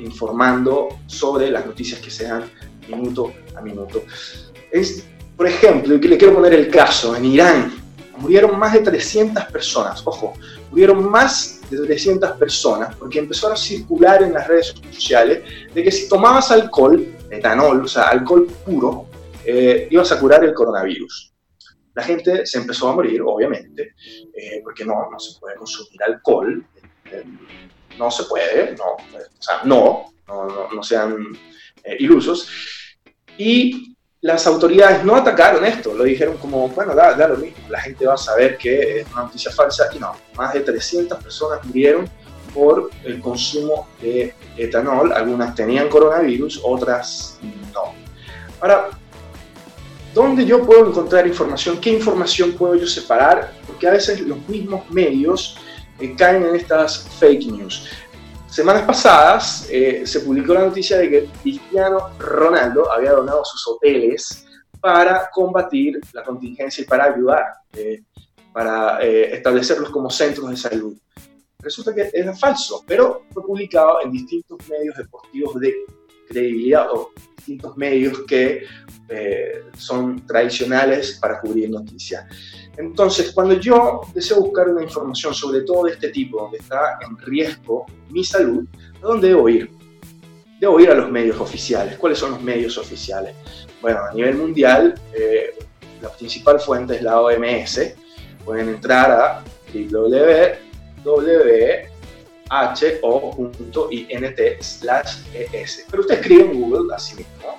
informando 0.00 0.88
sobre 1.06 1.50
las 1.50 1.66
noticias 1.66 2.00
que 2.00 2.10
se 2.10 2.24
dan 2.24 2.44
minuto 2.88 3.32
a 3.56 3.60
minuto. 3.60 4.02
Es, 4.70 5.04
por 5.36 5.46
ejemplo, 5.46 5.96
le 5.96 6.18
quiero 6.18 6.34
poner 6.34 6.54
el 6.54 6.68
caso, 6.68 7.16
en 7.16 7.24
Irán 7.24 7.72
murieron 8.18 8.58
más 8.58 8.72
de 8.72 8.80
300 8.80 9.44
personas, 9.44 10.02
ojo, 10.04 10.34
murieron 10.70 11.10
más 11.10 11.60
de 11.70 11.86
300 11.86 12.32
personas 12.32 12.94
porque 12.96 13.18
empezaron 13.18 13.54
a 13.54 13.56
circular 13.56 14.22
en 14.22 14.32
las 14.32 14.46
redes 14.46 14.74
sociales 14.90 15.42
de 15.74 15.82
que 15.82 15.90
si 15.90 16.08
tomabas 16.08 16.50
alcohol, 16.50 17.06
etanol, 17.30 17.84
o 17.84 17.88
sea, 17.88 18.08
alcohol 18.08 18.46
puro, 18.64 19.06
eh, 19.44 19.88
ibas 19.90 20.12
a 20.12 20.20
curar 20.20 20.44
el 20.44 20.54
coronavirus. 20.54 21.32
La 21.94 22.04
gente 22.04 22.46
se 22.46 22.58
empezó 22.58 22.88
a 22.88 22.94
morir, 22.94 23.20
obviamente, 23.22 23.94
eh, 24.34 24.60
porque 24.62 24.84
no, 24.84 25.10
no 25.10 25.18
se 25.18 25.38
puede 25.40 25.56
consumir 25.56 26.02
alcohol. 26.04 26.64
Eh, 27.10 27.24
no 27.98 28.10
se 28.10 28.24
puede, 28.24 28.76
no, 28.76 28.92
o 28.92 29.42
sea, 29.42 29.62
no, 29.64 30.12
no, 30.26 30.68
no, 30.72 30.82
sean 30.82 31.36
eh, 31.82 31.96
ilusos. 31.98 32.48
Y 33.36 33.87
las 34.20 34.46
autoridades 34.46 35.04
no 35.04 35.14
atacaron 35.14 35.64
esto, 35.64 35.94
lo 35.94 36.04
dijeron 36.04 36.36
como, 36.38 36.68
bueno, 36.70 36.94
da, 36.94 37.14
da, 37.14 37.28
lo 37.28 37.36
mismo, 37.36 37.58
la 37.68 37.80
gente 37.80 38.06
va 38.06 38.14
a 38.14 38.18
saber 38.18 38.58
que 38.58 39.00
es 39.00 39.06
una 39.12 39.22
noticia 39.22 39.52
falsa 39.52 39.88
y 39.94 39.98
no, 39.98 40.12
más 40.36 40.54
de 40.54 40.60
300 40.60 41.22
personas 41.22 41.64
murieron 41.64 42.08
por 42.52 42.90
el 43.04 43.20
consumo 43.20 43.88
de 44.00 44.34
etanol, 44.56 45.12
algunas 45.12 45.54
tenían 45.54 45.88
coronavirus, 45.88 46.60
otras 46.64 47.38
no. 47.72 47.94
Ahora, 48.60 48.88
¿dónde 50.12 50.44
yo 50.44 50.66
puedo 50.66 50.88
encontrar 50.88 51.26
información? 51.26 51.80
¿Qué 51.80 51.90
información 51.90 52.52
puedo 52.52 52.74
yo 52.74 52.86
separar? 52.88 53.52
Porque 53.66 53.86
a 53.86 53.92
veces 53.92 54.20
los 54.22 54.48
mismos 54.48 54.90
medios 54.90 55.56
caen 56.16 56.44
en 56.44 56.56
estas 56.56 57.08
fake 57.20 57.46
news. 57.46 57.88
Semanas 58.48 58.82
pasadas 58.82 59.68
eh, 59.70 60.06
se 60.06 60.20
publicó 60.20 60.54
la 60.54 60.64
noticia 60.64 60.96
de 60.96 61.10
que 61.10 61.28
Cristiano 61.42 62.10
Ronaldo 62.18 62.90
había 62.90 63.12
donado 63.12 63.44
sus 63.44 63.66
hoteles 63.68 64.46
para 64.80 65.28
combatir 65.30 66.00
la 66.14 66.24
contingencia 66.24 66.82
y 66.82 66.86
para 66.86 67.04
ayudar, 67.04 67.44
eh, 67.74 68.02
para 68.52 69.02
eh, 69.02 69.34
establecerlos 69.34 69.90
como 69.90 70.08
centros 70.08 70.48
de 70.48 70.56
salud. 70.56 70.96
Resulta 71.58 71.94
que 71.94 72.10
es 72.10 72.40
falso, 72.40 72.84
pero 72.86 73.26
fue 73.32 73.44
publicado 73.44 74.00
en 74.02 74.12
distintos 74.12 74.58
medios 74.66 74.96
deportivos 74.96 75.60
de 75.60 75.74
credibilidad 76.26 76.90
o 76.90 77.10
distintos 77.36 77.76
medios 77.76 78.22
que 78.26 78.62
son 79.76 80.24
tradicionales 80.26 81.18
para 81.20 81.40
cubrir 81.40 81.68
noticias. 81.70 82.24
Entonces, 82.78 83.32
cuando 83.32 83.54
yo 83.54 84.02
deseo 84.14 84.40
buscar 84.40 84.68
una 84.68 84.84
información 84.84 85.34
sobre 85.34 85.62
todo 85.62 85.88
este 85.88 86.10
tipo, 86.10 86.42
donde 86.42 86.58
está 86.58 86.98
en 87.00 87.18
riesgo 87.18 87.86
mi 88.10 88.22
salud, 88.22 88.64
¿a 89.02 89.06
dónde 89.06 89.28
debo 89.28 89.48
ir? 89.48 89.68
Debo 90.60 90.78
ir 90.78 90.90
a 90.90 90.94
los 90.94 91.10
medios 91.10 91.40
oficiales. 91.40 91.96
¿Cuáles 91.98 92.18
son 92.18 92.30
los 92.32 92.40
medios 92.40 92.78
oficiales? 92.78 93.34
Bueno, 93.82 94.00
a 94.08 94.14
nivel 94.14 94.36
mundial, 94.36 94.94
eh, 95.12 95.58
la 96.00 96.08
principal 96.10 96.60
fuente 96.60 96.94
es 96.96 97.02
la 97.02 97.20
OMS. 97.20 97.94
Pueden 98.44 98.68
entrar 98.68 99.10
a 99.10 99.42
www.ho.int/es. 99.74 101.16
Pero 105.90 106.00
usted 106.00 106.14
escribe 106.14 106.42
en 106.42 106.60
Google 106.60 106.94
así 106.94 107.16
mismo, 107.16 107.56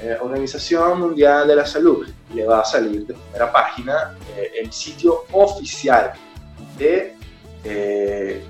eh, 0.00 0.16
Organización 0.20 1.00
Mundial 1.00 1.48
de 1.48 1.56
la 1.56 1.66
Salud 1.66 2.06
le 2.32 2.46
va 2.46 2.60
a 2.60 2.64
salir 2.64 3.04
de 3.04 3.14
primera 3.14 3.50
página 3.50 4.16
eh, 4.36 4.52
el 4.60 4.72
sitio 4.72 5.24
oficial 5.32 6.12
de 6.78 7.16
eh, 7.64 8.44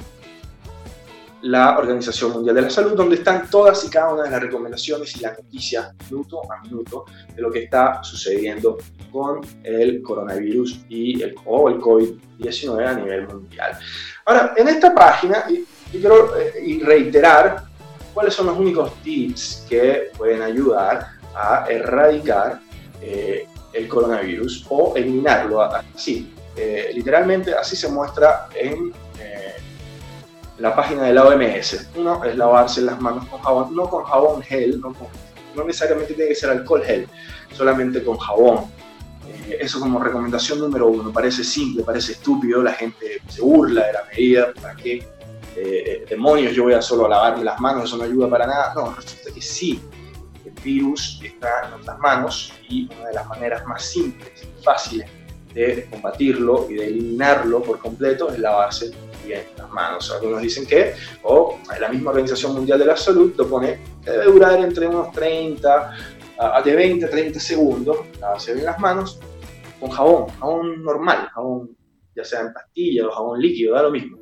la 1.43 1.79
Organización 1.79 2.33
Mundial 2.33 2.55
de 2.55 2.63
la 2.63 2.71
Salud, 2.71 2.93
donde 2.93 3.17
están 3.17 3.49
todas 3.49 3.83
y 3.85 3.89
cada 3.89 4.13
una 4.13 4.25
de 4.25 4.31
las 4.31 4.43
recomendaciones 4.43 5.17
y 5.17 5.21
las 5.21 5.39
noticias 5.39 5.95
minuto 6.11 6.43
a 6.53 6.61
minuto 6.61 7.07
de 7.35 7.41
lo 7.41 7.51
que 7.51 7.65
está 7.65 8.03
sucediendo 8.03 8.77
con 9.11 9.41
el 9.63 10.03
coronavirus 10.03 10.81
y 10.91 11.23
el, 11.23 11.35
o 11.47 11.71
el 11.71 11.77
COVID-19 11.77 12.87
a 12.87 12.93
nivel 12.95 13.27
mundial. 13.27 13.79
Ahora, 14.27 14.53
en 14.55 14.69
esta 14.69 14.95
página, 14.95 15.47
quiero 15.91 16.35
reiterar 16.83 17.65
cuáles 18.13 18.35
son 18.35 18.47
los 18.49 18.59
únicos 18.59 18.93
tips 19.03 19.65
que 19.67 20.11
pueden 20.19 20.43
ayudar 20.43 21.18
a 21.35 21.67
erradicar 21.69 22.61
el 23.73 23.89
coronavirus 23.89 24.67
o 24.69 24.95
eliminarlo 24.97 25.63
así. 25.63 26.33
Eh, 26.57 26.91
literalmente 26.93 27.55
así 27.55 27.77
se 27.77 27.89
muestra 27.89 28.49
en 28.55 28.93
eh, 29.21 29.55
la 30.59 30.75
página 30.75 31.05
de 31.05 31.15
la 31.15 31.25
OMS. 31.25 31.91
Uno 31.95 32.25
es 32.25 32.37
lavarse 32.37 32.83
las 32.83 33.01
manos 33.01 33.27
con 33.29 33.41
jabón, 33.41 33.77
no 33.77 33.89
con 33.89 34.05
jabón 34.05 34.43
gel, 34.43 34.81
no, 34.81 34.95
necesariamente 35.65 36.15
tiene 36.15 36.29
que 36.29 36.35
ser 36.35 36.51
alcohol 36.51 36.83
gel, 36.85 37.09
solamente 37.53 38.03
con 38.03 38.17
jabón. 38.19 38.65
Eh, 39.29 39.59
eso 39.61 39.79
como 39.79 40.01
recomendación 40.01 40.59
número 40.59 40.89
uno. 40.89 41.13
Parece 41.13 41.45
simple, 41.45 41.85
parece 41.85 42.13
estúpido, 42.13 42.63
la 42.63 42.73
gente 42.73 43.21
se 43.29 43.41
burla 43.41 43.87
de 43.87 43.93
la 43.93 44.05
medida, 44.05 44.53
¿para 44.61 44.75
qué? 44.75 45.07
demonios, 46.09 46.55
yo 46.55 46.63
voy 46.63 46.75
a 46.75 46.81
solo 46.81 47.07
a 47.07 47.09
lavarme 47.09 47.43
las 47.43 47.61
manos, 47.61 47.83
eso 47.83 47.97
no 47.97 48.05
ayuda 48.05 48.31
para 48.31 48.47
nada. 48.47 48.73
No, 48.77 48.95
resulta 48.95 49.35
que 49.35 49.43
sí, 49.43 49.81
virus 50.63 51.21
está 51.23 51.65
en 51.65 51.71
nuestras 51.73 51.99
manos 51.99 52.53
y 52.69 52.89
una 52.99 53.09
de 53.09 53.15
las 53.15 53.27
maneras 53.27 53.67
más 53.67 53.85
simples 53.85 54.31
y 54.43 54.63
fáciles 54.63 55.09
de 55.55 55.87
combatirlo 55.91 56.67
y 56.71 56.75
de 56.75 56.87
eliminarlo 56.87 57.63
por 57.63 57.79
completo 57.79 58.31
es 58.31 58.39
lavarse 58.39 58.91
bien 59.25 59.43
las 59.57 59.71
manos. 59.71 60.11
Algunos 60.11 60.43
dicen 60.43 60.67
que, 60.67 60.95
o 61.23 61.59
la 61.81 61.89
misma 61.89 62.11
Organización 62.11 62.55
Mundial 62.55 62.79
de 62.79 62.87
la 62.87 62.97
Salud 62.97 63.33
lo 63.37 63.49
pone 63.49 63.79
que 64.05 64.11
debe 64.11 64.27
durar 64.27 64.59
entre 64.61 64.87
unos 64.87 65.13
30, 65.13 65.97
a 66.39 66.63
de 66.63 66.77
20 66.77 67.05
a 67.05 67.11
30 67.11 67.41
segundos, 67.41 67.99
lavarse 68.21 68.55
bien 68.55 68.67
las 68.67 68.79
manos 68.79 69.19
con 69.81 69.91
jabón, 69.91 70.29
jabón 70.39 70.83
normal, 70.83 71.29
jabón 71.35 71.77
ya 72.15 72.25
sea 72.25 72.41
en 72.41 72.53
pastilla 72.53 73.07
o 73.07 73.13
jabón 73.13 73.41
líquido, 73.41 73.75
da 73.75 73.83
lo 73.83 73.91
mismo. 73.91 74.19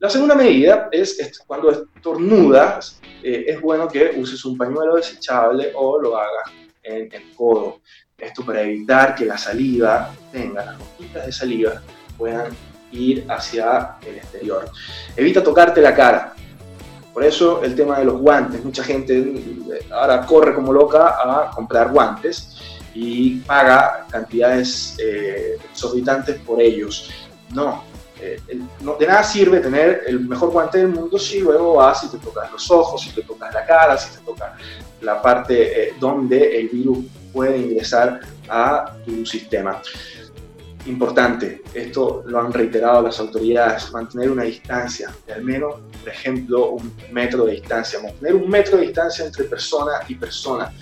La 0.00 0.10
segunda 0.10 0.34
medida 0.34 0.88
es, 0.90 1.40
cuando 1.46 1.70
estornudas, 1.70 3.00
eh, 3.22 3.44
es 3.48 3.60
bueno 3.60 3.88
que 3.88 4.12
uses 4.16 4.44
un 4.44 4.56
pañuelo 4.56 4.96
desechable 4.96 5.72
o 5.74 6.00
lo 6.00 6.16
hagas 6.16 6.50
en 6.82 7.12
el 7.12 7.34
codo. 7.34 7.80
Esto 8.18 8.44
para 8.44 8.62
evitar 8.62 9.14
que 9.14 9.24
la 9.24 9.36
saliva 9.36 10.14
tenga, 10.30 10.64
las 10.64 10.78
gotitas 10.78 11.26
de 11.26 11.32
saliva 11.32 11.82
puedan 12.16 12.52
ir 12.92 13.24
hacia 13.28 13.96
el 14.06 14.16
exterior. 14.16 14.70
Evita 15.16 15.42
tocarte 15.42 15.80
la 15.80 15.94
cara. 15.94 16.34
Por 17.12 17.24
eso 17.24 17.62
el 17.62 17.74
tema 17.74 17.98
de 17.98 18.06
los 18.06 18.20
guantes. 18.20 18.64
Mucha 18.64 18.84
gente 18.84 19.18
eh, 19.18 19.86
ahora 19.90 20.24
corre 20.24 20.54
como 20.54 20.72
loca 20.72 21.16
a 21.22 21.50
comprar 21.50 21.90
guantes 21.90 22.58
y 22.94 23.36
paga 23.40 24.06
cantidades 24.10 24.96
eh, 24.98 25.56
exorbitantes 25.70 26.38
por 26.40 26.60
ellos. 26.60 27.10
No, 27.52 27.84
eh, 28.22 28.40
no, 28.80 28.94
de 28.94 29.06
nada 29.06 29.24
sirve 29.24 29.58
tener 29.58 30.04
el 30.06 30.20
mejor 30.20 30.50
guante 30.50 30.78
del 30.78 30.88
mundo 30.88 31.18
si 31.18 31.40
luego 31.40 31.74
vas 31.74 32.04
y 32.04 32.08
te 32.08 32.18
tocas 32.18 32.52
los 32.52 32.70
ojos, 32.70 33.02
si 33.02 33.10
te 33.10 33.22
tocas 33.22 33.52
la 33.52 33.66
cara, 33.66 33.98
si 33.98 34.16
te 34.16 34.24
tocas 34.24 34.52
la 35.00 35.20
parte 35.20 35.88
eh, 35.88 35.94
donde 35.98 36.60
el 36.60 36.68
virus 36.68 36.98
puede 37.32 37.58
ingresar 37.58 38.20
a 38.48 38.94
tu 39.04 39.26
sistema. 39.26 39.82
Importante, 40.86 41.62
esto 41.74 42.22
lo 42.26 42.40
han 42.40 42.52
reiterado 42.52 43.02
las 43.02 43.18
autoridades, 43.18 43.90
mantener 43.92 44.30
una 44.30 44.44
distancia 44.44 45.12
de 45.26 45.32
al 45.32 45.42
menos, 45.42 45.74
por 46.00 46.08
ejemplo, 46.08 46.70
un 46.70 46.92
metro 47.10 47.44
de 47.44 47.54
distancia, 47.54 48.00
mantener 48.00 48.36
un 48.36 48.48
metro 48.48 48.76
de 48.76 48.84
distancia 48.84 49.24
entre 49.24 49.44
persona 49.44 49.92
y 50.06 50.14
persona. 50.14 50.72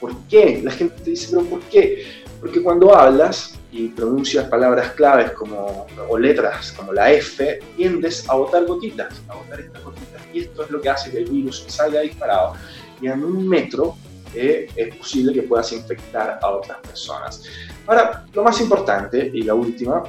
¿Por 0.00 0.16
qué? 0.28 0.60
La 0.64 0.72
gente 0.72 1.02
dice, 1.04 1.28
pero 1.30 1.44
¿por 1.44 1.60
qué? 1.62 2.22
Porque 2.40 2.60
cuando 2.60 2.94
hablas 2.94 3.58
y 3.72 3.88
pronuncias 3.88 4.46
palabras 4.48 4.92
claves 4.92 5.32
como, 5.32 5.86
o 6.08 6.18
letras 6.18 6.72
como 6.72 6.92
la 6.92 7.10
F, 7.10 7.58
tiendes 7.74 8.28
a 8.28 8.34
botar 8.34 8.66
gotitas, 8.66 9.22
a 9.28 9.34
botar 9.34 9.60
estas 9.60 9.82
gotitas. 9.82 10.22
Y 10.32 10.40
esto 10.40 10.64
es 10.64 10.70
lo 10.70 10.80
que 10.80 10.90
hace 10.90 11.10
que 11.10 11.18
el 11.18 11.30
virus 11.30 11.64
salga 11.68 12.00
disparado. 12.00 12.52
Y 13.00 13.06
en 13.06 13.24
un 13.24 13.48
metro 13.48 13.96
eh, 14.34 14.68
es 14.76 14.94
posible 14.96 15.32
que 15.32 15.42
puedas 15.42 15.72
infectar 15.72 16.38
a 16.42 16.50
otras 16.50 16.78
personas. 16.80 17.44
Ahora, 17.86 18.26
lo 18.34 18.42
más 18.42 18.60
importante 18.60 19.30
y 19.32 19.42
la 19.42 19.54
última, 19.54 20.02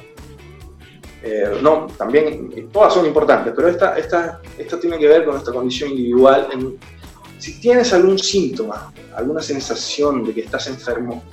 eh, 1.23 1.57
no, 1.61 1.87
también 1.97 2.69
todas 2.69 2.93
son 2.93 3.05
importantes, 3.05 3.53
pero 3.55 3.69
esta, 3.69 3.97
esta, 3.97 4.41
esta 4.57 4.77
tiene 4.77 4.99
que 4.99 5.07
ver 5.07 5.23
con 5.23 5.35
nuestra 5.35 5.53
condición 5.53 5.91
individual. 5.91 6.49
si 7.39 7.61
tienes 7.61 7.93
algún 7.93 8.19
síntoma, 8.19 8.93
alguna 9.15 9.41
sensación 9.41 10.25
de 10.25 10.33
que 10.33 10.41
estás 10.41 10.67
enfermo, 10.67 11.23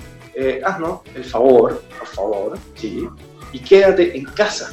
eh, 0.41 0.61
haznos 0.65 1.01
el 1.15 1.25
favor, 1.25 1.83
por 1.99 2.09
favor, 2.09 2.59
¿sí? 2.75 3.07
y 3.53 3.59
quédate 3.61 4.17
en 4.17 4.25
casa. 4.25 4.73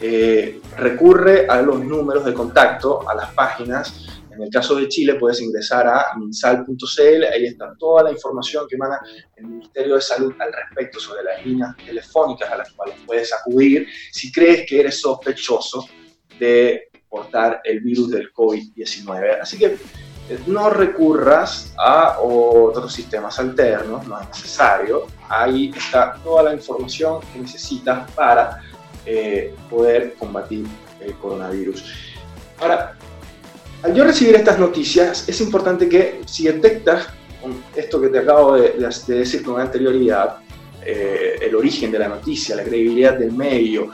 Eh, 0.00 0.60
recurre 0.76 1.46
a 1.48 1.62
los 1.62 1.82
números 1.82 2.24
de 2.24 2.34
contacto, 2.34 3.08
a 3.08 3.14
las 3.14 3.32
páginas 3.32 4.06
en 4.36 4.42
el 4.42 4.50
caso 4.50 4.76
de 4.76 4.88
Chile 4.88 5.14
puedes 5.14 5.40
ingresar 5.40 5.86
a 5.86 6.14
minsal.cl, 6.18 7.24
ahí 7.24 7.46
está 7.46 7.74
toda 7.78 8.02
la 8.02 8.12
información 8.12 8.66
que 8.68 8.74
emana 8.74 9.00
el 9.34 9.46
Ministerio 9.46 9.94
de 9.94 10.00
Salud 10.02 10.34
al 10.38 10.52
respecto 10.52 11.00
sobre 11.00 11.22
las 11.24 11.44
líneas 11.44 11.74
telefónicas 11.76 12.50
a 12.50 12.58
las 12.58 12.70
cuales 12.72 12.96
puedes 13.06 13.32
acudir 13.32 13.86
si 14.12 14.30
crees 14.30 14.68
que 14.68 14.80
eres 14.80 15.00
sospechoso 15.00 15.88
de 16.38 16.90
portar 17.08 17.62
el 17.64 17.80
virus 17.80 18.10
del 18.10 18.30
COVID-19. 18.32 19.40
Así 19.40 19.58
que 19.58 19.78
no 20.46 20.70
recurras 20.70 21.72
a 21.78 22.18
otros 22.20 22.92
sistemas 22.92 23.38
alternos, 23.38 24.06
no 24.06 24.20
es 24.20 24.28
necesario. 24.28 25.06
Ahí 25.28 25.72
está 25.76 26.14
toda 26.22 26.44
la 26.44 26.54
información 26.54 27.20
que 27.32 27.40
necesitas 27.40 28.10
para 28.12 28.62
eh, 29.04 29.54
poder 29.70 30.14
combatir 30.14 30.66
el 31.00 31.14
coronavirus. 31.14 31.84
Ahora, 32.60 32.96
al 33.82 33.94
yo 33.94 34.04
recibir 34.04 34.34
estas 34.34 34.58
noticias, 34.58 35.28
es 35.28 35.40
importante 35.40 35.88
que 35.88 36.22
si 36.26 36.44
detectas 36.44 37.08
esto 37.74 38.00
que 38.00 38.08
te 38.08 38.18
acabo 38.18 38.56
de, 38.56 38.74
decir 39.06 39.42
con 39.42 39.60
anterioridad, 39.60 40.38
eh, 40.84 41.38
el 41.42 41.54
origen 41.54 41.90
de 41.92 41.98
la 41.98 42.08
noticia, 42.08 42.56
la 42.56 42.62
credibilidad 42.62 43.14
del 43.14 43.32
medio, 43.32 43.90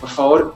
por 0.00 0.08
favor, 0.08 0.54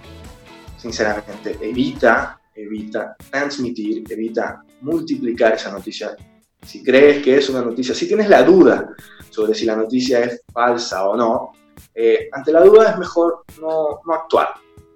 sinceramente, 0.76 1.58
evita, 1.60 2.37
evita 2.58 3.16
transmitir, 3.30 4.04
evita 4.08 4.62
multiplicar 4.80 5.54
esa 5.54 5.72
noticia. 5.72 6.16
Si 6.62 6.82
crees 6.82 7.22
que 7.22 7.36
es 7.36 7.48
una 7.48 7.62
noticia, 7.62 7.94
si 7.94 8.06
tienes 8.06 8.28
la 8.28 8.42
duda 8.42 8.88
sobre 9.30 9.54
si 9.54 9.64
la 9.64 9.76
noticia 9.76 10.20
es 10.20 10.42
falsa 10.52 11.08
o 11.08 11.16
no, 11.16 11.52
eh, 11.94 12.28
ante 12.32 12.52
la 12.52 12.62
duda 12.62 12.90
es 12.90 12.98
mejor 12.98 13.44
no, 13.60 14.00
no 14.04 14.14
actuar. 14.14 14.48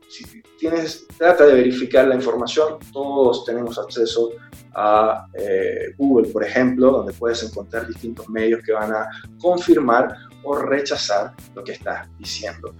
Si 0.08 0.42
tienes, 0.58 1.06
trata 1.16 1.46
de 1.46 1.54
verificar 1.54 2.06
la 2.06 2.14
información. 2.14 2.78
Todos 2.92 3.44
tenemos 3.44 3.78
acceso 3.78 4.32
a 4.74 5.26
eh, 5.34 5.94
Google, 5.96 6.28
por 6.28 6.44
ejemplo, 6.44 6.90
donde 6.90 7.12
puedes 7.12 7.42
encontrar 7.42 7.88
distintos 7.88 8.28
medios 8.28 8.62
que 8.62 8.72
van 8.72 8.92
a 8.92 9.08
confirmar 9.40 10.14
o 10.42 10.56
rechazar 10.56 11.32
lo 11.54 11.64
que 11.64 11.72
estás 11.72 12.08
diciendo. 12.18 12.74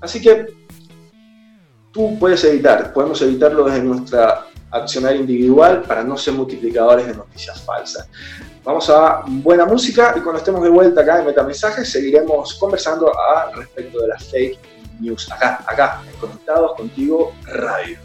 Así 0.00 0.20
que 0.20 0.46
tú 1.96 2.18
puedes 2.18 2.44
evitar, 2.44 2.92
podemos 2.92 3.22
evitarlo 3.22 3.64
desde 3.64 3.82
nuestra 3.82 4.44
accionar 4.70 5.16
individual 5.16 5.82
para 5.82 6.04
no 6.04 6.18
ser 6.18 6.34
multiplicadores 6.34 7.06
de 7.06 7.14
noticias 7.14 7.58
falsas. 7.62 8.06
Vamos 8.62 8.90
a 8.90 9.22
buena 9.26 9.64
música 9.64 10.12
y 10.14 10.20
cuando 10.20 10.38
estemos 10.38 10.62
de 10.62 10.68
vuelta 10.68 11.00
acá 11.00 11.20
en 11.20 11.26
Metamensajes 11.26 11.90
seguiremos 11.90 12.52
conversando 12.56 13.10
a 13.18 13.50
respecto 13.56 14.02
de 14.02 14.08
las 14.08 14.24
fake 14.24 14.58
News, 15.00 15.30
acá, 15.32 15.64
acá, 15.66 16.02
Conectados 16.20 16.74
Contigo 16.76 17.32
Radio. 17.46 17.98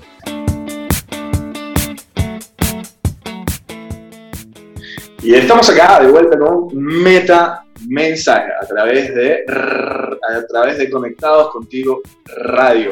Y 5.21 5.35
estamos 5.35 5.69
acá 5.69 5.99
de 5.99 6.09
vuelta 6.09 6.39
con 6.39 6.69
Meta 6.73 7.65
Mensaje 7.87 8.51
a 8.61 8.65
través 8.65 9.13
de 9.13 9.43
a 9.47 10.47
través 10.47 10.77
de 10.77 10.89
Conectados 10.89 11.51
Contigo 11.51 12.01
Radio. 12.37 12.91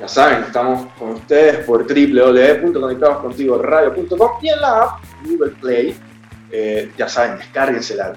Ya 0.00 0.08
saben, 0.08 0.44
estamos 0.44 0.88
con 0.98 1.10
ustedes 1.12 1.64
por 1.64 1.86
www.conectadoscontigoradio.com 1.86 4.30
y 4.42 4.48
en 4.48 4.60
la 4.60 4.82
app 4.82 5.04
Google 5.24 5.52
Play. 5.60 5.96
Eh, 6.50 6.90
ya 6.96 7.08
saben, 7.08 7.38
descárguensela 7.38 8.16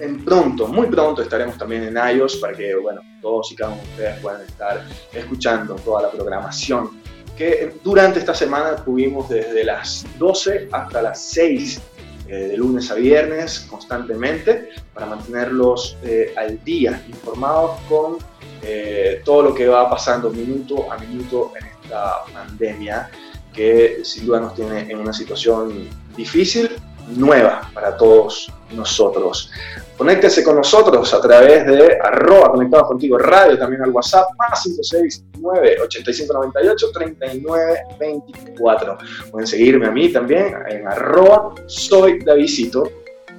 en 0.00 0.24
pronto, 0.24 0.66
muy 0.66 0.88
pronto 0.88 1.22
estaremos 1.22 1.56
también 1.56 1.84
en 1.84 2.16
iOS 2.16 2.36
para 2.36 2.52
que, 2.52 2.74
bueno, 2.74 3.00
todos 3.22 3.52
y 3.52 3.56
cada 3.56 3.72
uno 3.72 3.82
de 3.82 3.88
ustedes 3.90 4.20
puedan 4.20 4.42
estar 4.42 4.84
escuchando 5.12 5.76
toda 5.76 6.02
la 6.02 6.10
programación 6.10 7.00
que 7.36 7.74
durante 7.82 8.18
esta 8.18 8.34
semana 8.34 8.76
tuvimos 8.76 9.28
desde 9.28 9.64
las 9.64 10.04
12 10.18 10.68
hasta 10.72 11.02
las 11.02 11.20
6 11.22 11.80
eh, 12.28 12.34
de 12.34 12.56
lunes 12.56 12.90
a 12.90 12.94
viernes 12.94 13.66
constantemente 13.70 14.70
para 14.92 15.06
mantenerlos 15.06 15.96
eh, 16.04 16.32
al 16.36 16.62
día, 16.64 17.02
informados 17.08 17.80
con 17.88 18.18
eh, 18.66 19.20
todo 19.24 19.42
lo 19.42 19.54
que 19.54 19.68
va 19.68 19.90
pasando 19.90 20.30
minuto 20.30 20.90
a 20.90 20.96
minuto 20.96 21.52
en 21.60 21.66
esta 21.66 22.24
pandemia 22.32 23.10
que 23.52 24.00
sin 24.02 24.26
duda 24.26 24.40
nos 24.40 24.54
tiene 24.54 24.90
en 24.90 24.98
una 24.98 25.12
situación 25.12 25.86
difícil, 26.16 26.70
nueva 27.16 27.70
para 27.72 27.96
todos 27.96 28.52
nosotros. 28.72 29.52
Conéctese 29.96 30.42
con 30.42 30.56
nosotros 30.56 31.14
a 31.14 31.20
través 31.20 31.64
de 31.66 31.98
arroba 32.02 32.50
conectados 32.50 32.88
contigo 32.88 33.16
radio, 33.16 33.56
también 33.56 33.82
al 33.82 33.90
WhatsApp, 33.90 34.26
más 34.36 34.60
569 34.62 35.76
8598 35.82 36.90
3924. 36.92 38.98
Pueden 39.30 39.46
seguirme 39.46 39.86
a 39.86 39.92
mí 39.92 40.08
también 40.08 40.52
en 40.68 40.88
arroba 40.88 41.54
soy 41.66 42.18
Davidito 42.24 42.90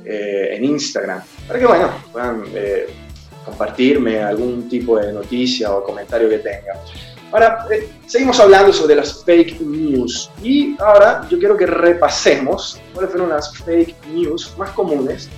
eh, 0.06 0.56
en 0.56 0.64
Instagram, 0.64 1.22
para 1.48 1.60
que 1.60 1.66
bueno, 1.66 1.90
puedan 2.14 2.46
eh, 2.54 2.88
compartirme 3.45 4.21
algún 4.21 4.67
tipo 4.67 4.97
de 4.97 5.13
noticia 5.13 5.71
o 5.71 5.84
comentario 5.84 6.27
que 6.29 6.39
tengan. 6.39 6.77
Ahora, 7.31 7.65
eh, 7.69 7.89
seguimos 8.05 8.39
hablando 8.39 8.71
sobre 8.71 8.95
las 8.95 9.23
fake 9.23 9.60
news 9.62 10.31
y 10.41 10.75
ahora 10.79 11.27
yo 11.29 11.38
quiero 11.38 11.58
que 11.58 11.65
repasemos 11.65 12.79
cuáles 12.93 13.12
fueron 13.12 13.29
las 13.29 13.55
fake 13.58 13.95
news 14.13 14.53
más 14.58 14.69
comunes 14.71 15.29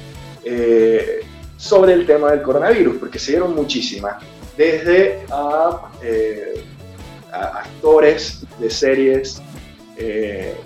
eh, 0.43 1.21
sobre 1.57 1.93
el 1.93 2.05
tema 2.05 2.31
del 2.31 2.43
coronavirus, 2.43 2.97
porque 2.97 3.17
se 3.17 3.31
dieron 3.31 3.55
muchísimas, 3.55 4.23
desde 4.55 5.25
a, 5.31 5.91
eh, 6.03 6.63
actores 7.31 8.43
de 8.59 8.69
series 8.69 9.41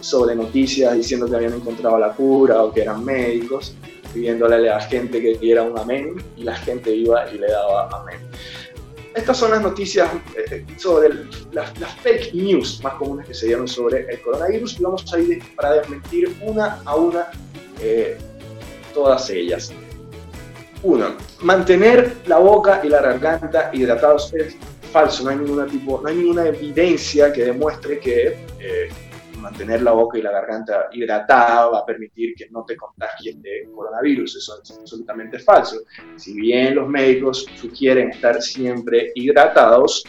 sobre 0.01 0.35
noticias 0.35 0.93
diciendo 0.93 1.29
que 1.29 1.37
habían 1.37 1.53
encontrado 1.53 1.97
la 1.97 2.11
cura 2.11 2.63
o 2.63 2.73
que 2.73 2.81
eran 2.81 3.05
médicos, 3.05 3.73
pidiéndole 4.13 4.55
a 4.55 4.59
la 4.75 4.81
gente 4.81 5.21
que 5.21 5.37
diera 5.37 5.63
un 5.63 5.77
amén 5.77 6.15
y 6.37 6.43
la 6.43 6.55
gente 6.55 6.93
iba 6.93 7.29
y 7.31 7.37
le 7.37 7.47
daba 7.47 7.89
amén. 7.89 8.19
Estas 9.13 9.37
son 9.37 9.51
las 9.51 9.61
noticias 9.61 10.09
eh, 10.37 10.65
sobre 10.77 11.09
las, 11.51 11.71
fake 12.01 12.33
news 12.33 12.79
más 12.81 12.93
comunes 12.93 13.27
que 13.27 13.33
se 13.33 13.47
dieron 13.47 13.67
sobre 13.67 14.05
el 14.09 14.21
coronavirus 14.21 14.79
y 14.79 14.83
vamos 14.83 15.13
a 15.13 15.19
ir 15.19 15.43
para 15.55 15.73
desmentir 15.73 16.33
una 16.41 16.81
a 16.85 16.95
una 16.95 17.27
eh, 17.81 18.17
todas 18.93 19.29
ellas. 19.29 19.73
Uno, 20.83 21.15
mantener 21.41 22.15
la 22.25 22.37
boca 22.37 22.81
y 22.83 22.89
la 22.89 23.01
garganta 23.01 23.69
hidratados 23.73 24.33
es 24.33 24.55
falso, 24.91 25.23
no 25.23 25.29
hay, 25.29 25.37
ninguna 25.37 25.65
tipo, 25.67 25.99
no 26.01 26.07
hay 26.07 26.15
ninguna 26.15 26.47
evidencia 26.47 27.31
que 27.31 27.45
demuestre 27.45 27.99
que 27.99 28.37
eh, 28.59 28.89
mantener 29.41 29.81
la 29.81 29.91
boca 29.91 30.17
y 30.17 30.21
la 30.21 30.31
garganta 30.31 30.87
hidratada 30.91 31.67
va 31.67 31.79
a 31.79 31.85
permitir 31.85 32.33
que 32.35 32.49
no 32.49 32.63
te 32.63 32.75
contagies 32.77 33.41
de 33.41 33.67
coronavirus. 33.73 34.37
Eso 34.37 34.61
es 34.61 34.71
absolutamente 34.71 35.39
falso. 35.39 35.77
Si 36.15 36.33
bien 36.33 36.75
los 36.75 36.87
médicos 36.87 37.45
sugieren 37.59 38.11
estar 38.11 38.41
siempre 38.41 39.11
hidratados, 39.15 40.03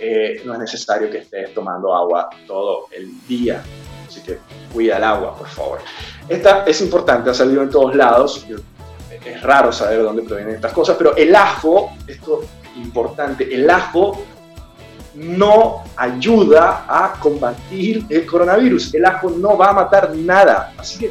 eh, 0.00 0.42
no 0.44 0.54
es 0.54 0.58
necesario 0.60 1.10
que 1.10 1.18
estés 1.18 1.52
tomando 1.52 1.94
agua 1.94 2.30
todo 2.46 2.86
el 2.92 3.10
día. 3.26 3.62
Así 4.06 4.22
que 4.22 4.38
cuida 4.72 4.96
el 4.96 5.04
agua, 5.04 5.36
por 5.36 5.48
favor. 5.48 5.80
Esta 6.28 6.64
es 6.64 6.80
importante, 6.80 7.30
ha 7.30 7.34
salido 7.34 7.62
en 7.62 7.70
todos 7.70 7.94
lados. 7.94 8.46
Es 9.24 9.42
raro 9.42 9.72
saber 9.72 10.02
dónde 10.02 10.22
provienen 10.22 10.54
estas 10.54 10.72
cosas, 10.72 10.96
pero 10.96 11.16
el 11.16 11.34
ajo, 11.34 11.92
esto 12.06 12.42
es 12.42 12.76
importante, 12.76 13.52
el 13.54 13.68
ajo 13.68 14.24
no 15.18 15.82
ayuda 15.96 16.84
a 16.88 17.18
combatir 17.18 18.04
el 18.08 18.24
coronavirus. 18.26 18.94
El 18.94 19.04
ajo 19.04 19.30
no 19.30 19.56
va 19.56 19.70
a 19.70 19.72
matar 19.72 20.14
nada. 20.14 20.72
Así 20.76 20.98
que, 20.98 21.06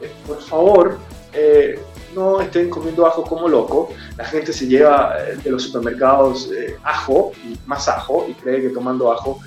eh, 0.00 0.12
por 0.26 0.40
favor, 0.40 0.98
eh, 1.32 1.78
no 2.14 2.40
estén 2.40 2.70
comiendo 2.70 3.06
ajo 3.06 3.24
como 3.24 3.48
loco. 3.48 3.90
La 4.16 4.24
gente 4.24 4.52
se 4.52 4.66
lleva 4.66 5.14
eh, 5.18 5.36
de 5.42 5.50
los 5.50 5.64
supermercados 5.64 6.50
ajo 6.84 7.32
y 7.44 7.58
más 7.66 7.88
ajo 7.88 8.26
y 8.28 8.34
cree 8.34 8.62
que 8.62 8.70
tomando 8.70 9.12
ajo 9.12 9.40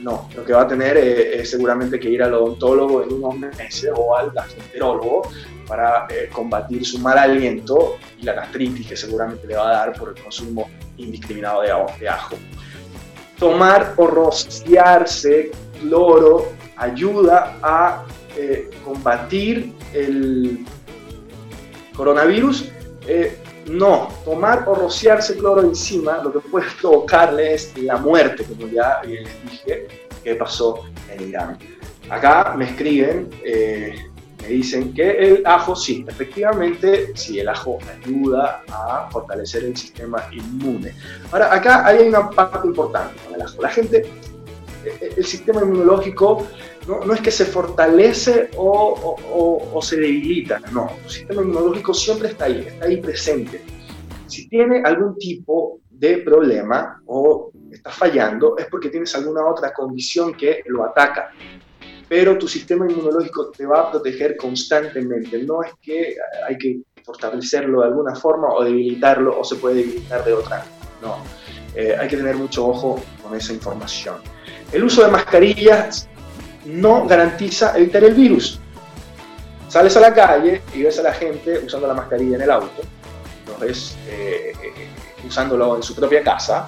no, 0.00 0.28
lo 0.36 0.44
que 0.44 0.52
va 0.52 0.62
a 0.62 0.68
tener 0.68 0.96
es, 0.96 1.50
seguramente 1.50 1.98
que 1.98 2.08
ir 2.08 2.22
al 2.22 2.34
odontólogo 2.34 3.02
en 3.02 3.14
unos 3.14 3.36
meses 3.36 3.90
o 3.92 4.16
al 4.16 4.30
gastroenterólogo 4.30 5.22
para 5.66 6.06
combatir 6.32 6.86
su 6.86 7.00
mal 7.00 7.18
aliento 7.18 7.96
y 8.16 8.22
la 8.22 8.34
gastritis 8.34 8.86
que 8.86 8.96
seguramente 8.96 9.44
le 9.48 9.56
va 9.56 9.70
a 9.70 9.72
dar 9.72 9.98
por 9.98 10.10
el 10.10 10.22
consumo 10.22 10.70
indiscriminado 10.98 11.62
de, 11.62 12.08
ajo. 12.08 12.36
Tomar 13.44 13.94
o 13.96 14.06
rociarse 14.06 15.50
cloro 15.80 16.52
ayuda 16.76 17.56
a 17.62 18.04
eh, 18.36 18.70
combatir 18.84 19.72
el 19.92 20.64
coronavirus 21.96 22.70
no, 23.66 24.08
tomar 24.24 24.64
o 24.68 24.74
rociarse 24.74 25.36
cloro 25.36 25.62
encima 25.62 26.18
lo 26.22 26.32
que 26.32 26.40
puede 26.40 26.66
provocarle 26.80 27.54
es 27.54 27.76
la 27.78 27.96
muerte, 27.96 28.44
como 28.44 28.66
ya 28.68 29.00
les 29.04 29.28
dije 29.50 29.88
que 30.22 30.34
pasó 30.34 30.84
en 31.10 31.28
Irán. 31.28 31.58
Acá 32.10 32.54
me 32.56 32.66
escriben, 32.66 33.30
eh, 33.44 33.94
me 34.44 34.50
dicen 34.50 34.92
que 34.92 35.10
el 35.10 35.42
ajo 35.46 35.74
sí, 35.74 36.04
efectivamente, 36.06 37.12
sí, 37.14 37.40
el 37.40 37.48
ajo 37.48 37.78
ayuda 37.88 38.62
a 38.68 39.08
fortalecer 39.10 39.64
el 39.64 39.76
sistema 39.76 40.22
inmune. 40.32 40.94
Ahora, 41.32 41.54
acá 41.54 41.86
hay 41.86 42.08
una 42.08 42.28
parte 42.30 42.66
importante 42.68 43.14
con 43.24 43.34
el 43.34 43.42
ajo. 43.42 43.62
La 43.62 43.70
gente, 43.70 44.06
eh, 44.84 45.14
el 45.16 45.24
sistema 45.24 45.62
inmunológico 45.62 46.46
no, 46.86 47.14
es 47.14 47.20
que 47.22 47.30
se 47.30 47.46
fortalece 47.46 48.50
o, 48.56 49.80
se 49.80 49.96
debilita, 49.96 50.60
no, 50.72 50.90
tu 51.02 51.10
sistema 51.10 51.42
inmunológico 51.42 51.94
siempre 51.94 52.28
está 52.28 52.44
ahí, 52.44 52.66
está 52.66 52.84
ahí 52.84 52.98
presente. 52.98 53.62
Si 54.26 54.48
tiene 54.48 54.82
algún 54.84 55.16
tipo 55.16 55.80
de 55.88 56.18
problema 56.18 57.00
o 57.06 57.50
está 57.70 57.90
fallando, 57.90 58.58
es 58.58 58.66
porque 58.66 58.90
tienes 58.90 59.14
alguna 59.14 59.46
otra 59.46 59.72
condición 59.72 60.34
que 60.34 60.62
lo 60.66 60.84
ataca. 60.84 61.30
Pero 62.08 62.36
tu 62.38 62.46
sistema 62.46 62.90
inmunológico 62.90 63.50
te 63.50 63.66
va 63.66 63.80
a 63.80 63.90
proteger 63.90 64.36
constantemente. 64.36 65.42
No 65.42 65.62
es 65.62 65.72
que 65.80 66.16
hay 66.46 66.58
que 66.58 66.80
fortalecerlo 67.04 67.80
de 67.80 67.88
alguna 67.88 68.14
forma 68.14 68.52
o 68.52 68.64
debilitarlo 68.64 69.38
o 69.38 69.44
se 69.44 69.56
puede 69.56 69.76
debilitar 69.76 70.24
de 70.24 70.32
otra. 70.32 70.64
No. 71.02 71.18
Eh, 71.74 71.96
hay 71.98 72.08
que 72.08 72.16
tener 72.16 72.36
mucho 72.36 72.66
ojo 72.66 73.00
con 73.22 73.34
esa 73.36 73.52
información. 73.52 74.16
El 74.72 74.84
uso 74.84 75.04
de 75.04 75.10
mascarillas 75.10 76.08
no 76.64 77.06
garantiza 77.06 77.76
evitar 77.76 78.04
el 78.04 78.14
virus. 78.14 78.60
Sales 79.68 79.96
a 79.96 80.00
la 80.00 80.14
calle 80.14 80.62
y 80.72 80.82
ves 80.82 80.98
a 80.98 81.02
la 81.02 81.12
gente 81.12 81.58
usando 81.58 81.88
la 81.88 81.94
mascarilla 81.94 82.36
en 82.36 82.42
el 82.42 82.50
auto, 82.50 82.82
los 83.48 83.58
ves 83.58 83.96
eh, 84.08 84.52
eh, 84.62 84.88
usándolo 85.26 85.76
en 85.76 85.82
su 85.82 85.96
propia 85.96 86.22
casa, 86.22 86.66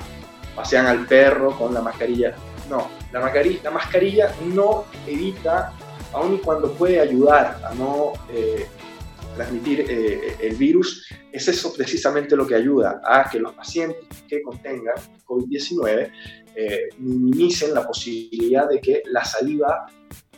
pasean 0.57 0.87
al 0.87 1.07
perro 1.07 1.57
con 1.57 1.73
la 1.73 1.81
mascarilla. 1.83 2.35
No, 2.69 2.89
la 3.13 3.21
mascarilla, 3.21 3.61
la 3.65 3.71
mascarilla 3.71 4.35
no 4.55 4.85
evita, 5.07 5.73
aun 6.13 6.39
cuando 6.39 6.73
puede 6.73 7.01
ayudar 7.01 7.61
a 7.65 7.75
no 7.75 8.13
eh, 8.33 8.67
transmitir 9.35 9.85
el 10.41 10.57
virus, 10.57 11.07
es 11.31 11.47
eso 11.49 11.73
precisamente 11.75 12.35
lo 12.35 12.47
que 12.47 12.55
ayuda 12.55 13.03
a 13.05 13.29
que 13.29 13.39
los 13.39 13.53
pacientes 13.53 14.07
que 14.27 14.41
contengan 14.41 14.95
COVID-19 15.27 16.11
eh, 16.55 16.89
minimicen 16.97 17.75
la 17.75 17.87
posibilidad 17.87 18.67
de 18.67 18.81
que 18.81 19.03
la 19.05 19.23
saliva 19.23 19.87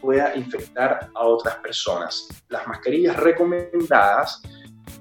pueda 0.00 0.34
infectar 0.34 1.10
a 1.14 1.24
otras 1.24 1.54
personas. 1.56 2.26
Las 2.48 2.66
mascarillas 2.66 3.16
recomendadas 3.16 4.42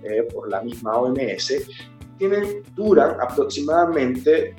eh, 0.04 0.22
por 0.32 0.48
la 0.48 0.62
misma 0.62 0.96
OMS 0.98 1.54
tienen, 2.18 2.64
duran 2.76 3.18
aproximadamente 3.22 4.56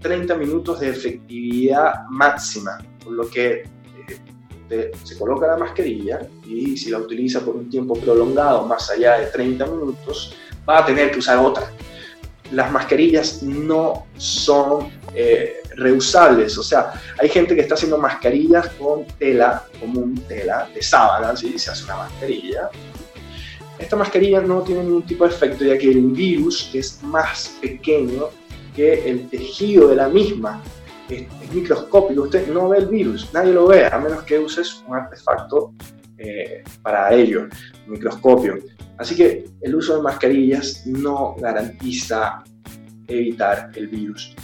30 0.00 0.34
eh, 0.34 0.36
minutos 0.36 0.80
de 0.80 0.90
efectividad 0.90 2.06
máxima, 2.08 2.78
por 3.02 3.12
lo 3.12 3.28
que 3.28 3.64
se 5.04 5.18
coloca 5.18 5.46
la 5.46 5.56
mascarilla 5.56 6.20
y 6.44 6.76
si 6.76 6.90
la 6.90 6.98
utiliza 6.98 7.40
por 7.40 7.56
un 7.56 7.70
tiempo 7.70 7.94
prolongado, 7.94 8.66
más 8.66 8.90
allá 8.90 9.18
de 9.18 9.26
30 9.26 9.66
minutos, 9.66 10.34
va 10.68 10.78
a 10.78 10.86
tener 10.86 11.10
que 11.10 11.18
usar 11.18 11.38
otra. 11.38 11.70
Las 12.52 12.70
mascarillas 12.70 13.42
no 13.42 14.06
son 14.16 14.90
eh, 15.14 15.56
reusables. 15.76 16.56
O 16.58 16.62
sea, 16.62 16.92
hay 17.18 17.28
gente 17.28 17.54
que 17.54 17.62
está 17.62 17.74
haciendo 17.74 17.98
mascarillas 17.98 18.68
con 18.78 19.04
tela, 19.18 19.64
común 19.80 20.14
tela, 20.28 20.68
de 20.72 20.82
sábana, 20.82 21.36
¿sí? 21.36 21.58
se 21.58 21.70
hace 21.70 21.84
una 21.84 21.96
mascarilla. 21.96 22.70
Esta 23.78 23.96
mascarilla 23.96 24.40
no 24.40 24.62
tiene 24.62 24.82
ningún 24.82 25.02
tipo 25.02 25.24
de 25.26 25.34
efecto, 25.34 25.64
ya 25.64 25.76
que 25.76 25.90
el 25.90 26.10
virus 26.10 26.70
es 26.74 27.02
más 27.02 27.56
pequeño 27.60 28.28
que 28.74 29.08
el 29.08 29.28
tejido 29.28 29.88
de 29.88 29.96
la 29.96 30.08
misma. 30.08 30.62
Es, 31.08 31.24
microscópico, 31.52 32.22
usted 32.22 32.48
no 32.48 32.68
ve 32.68 32.78
el 32.78 32.86
virus, 32.86 33.32
nadie 33.32 33.52
lo 33.52 33.68
ve, 33.68 33.86
a 33.86 33.98
menos 33.98 34.22
que 34.24 34.38
uses 34.38 34.82
un 34.86 34.96
artefacto 34.96 35.72
eh, 36.18 36.64
para 36.82 37.12
ello, 37.14 37.48
un 37.86 37.92
microscopio. 37.92 38.58
Así 38.98 39.14
que 39.14 39.44
el 39.60 39.74
uso 39.74 39.96
de 39.96 40.02
mascarillas 40.02 40.86
no 40.86 41.36
garantiza 41.38 42.42
evitar 43.06 43.70
el 43.74 43.88
virus. 43.88 44.34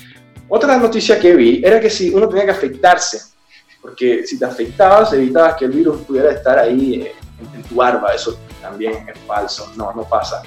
Otra 0.49 0.77
noticia 0.77 1.18
que 1.18 1.35
vi 1.35 1.62
era 1.64 1.81
que 1.81 1.88
si 1.88 2.11
uno 2.11 2.29
tenía 2.29 2.45
que 2.45 2.51
afectarse, 2.51 3.33
porque 3.81 4.27
si 4.27 4.38
te 4.38 4.45
afectabas 4.45 5.12
evitabas 5.12 5.57
que 5.57 5.64
el 5.64 5.73
virus 5.73 6.03
pudiera 6.03 6.33
estar 6.33 6.59
ahí 6.59 7.03
eh, 7.03 7.12
en, 7.55 7.62
tu 7.62 7.75
barba, 7.77 8.14
eso 8.14 8.38
también 8.62 9.07
es 9.09 9.18
falso, 9.27 9.72
no, 9.77 9.92
no 9.92 10.05
pasa. 10.05 10.42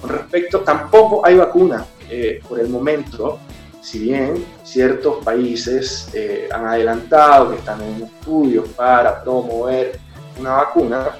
Con 0.00 0.10
respecto, 0.10 0.60
tampoco 0.60 1.24
hay 1.24 1.36
vacuna 1.36 1.86
eh, 2.10 2.40
por 2.46 2.60
el 2.60 2.68
momento, 2.68 3.38
si 3.80 4.00
bien 4.00 4.44
ciertos 4.62 5.24
países 5.24 6.08
eh, 6.12 6.48
han 6.52 6.66
adelantado 6.66 7.50
que 7.50 7.56
están 7.56 7.80
en 7.80 8.02
estudios 8.02 8.68
para 8.70 9.22
promover 9.22 9.98
una 10.38 10.54
vacuna, 10.54 11.16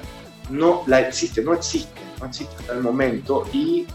no 0.49 0.83
la 0.87 1.01
existe, 1.01 1.41
no 1.41 1.53
existe, 1.53 1.99
no 2.19 2.27
existe 2.27 2.53
hasta 2.59 2.73
el 2.73 2.81
momento 2.81 3.45
y 3.51 3.87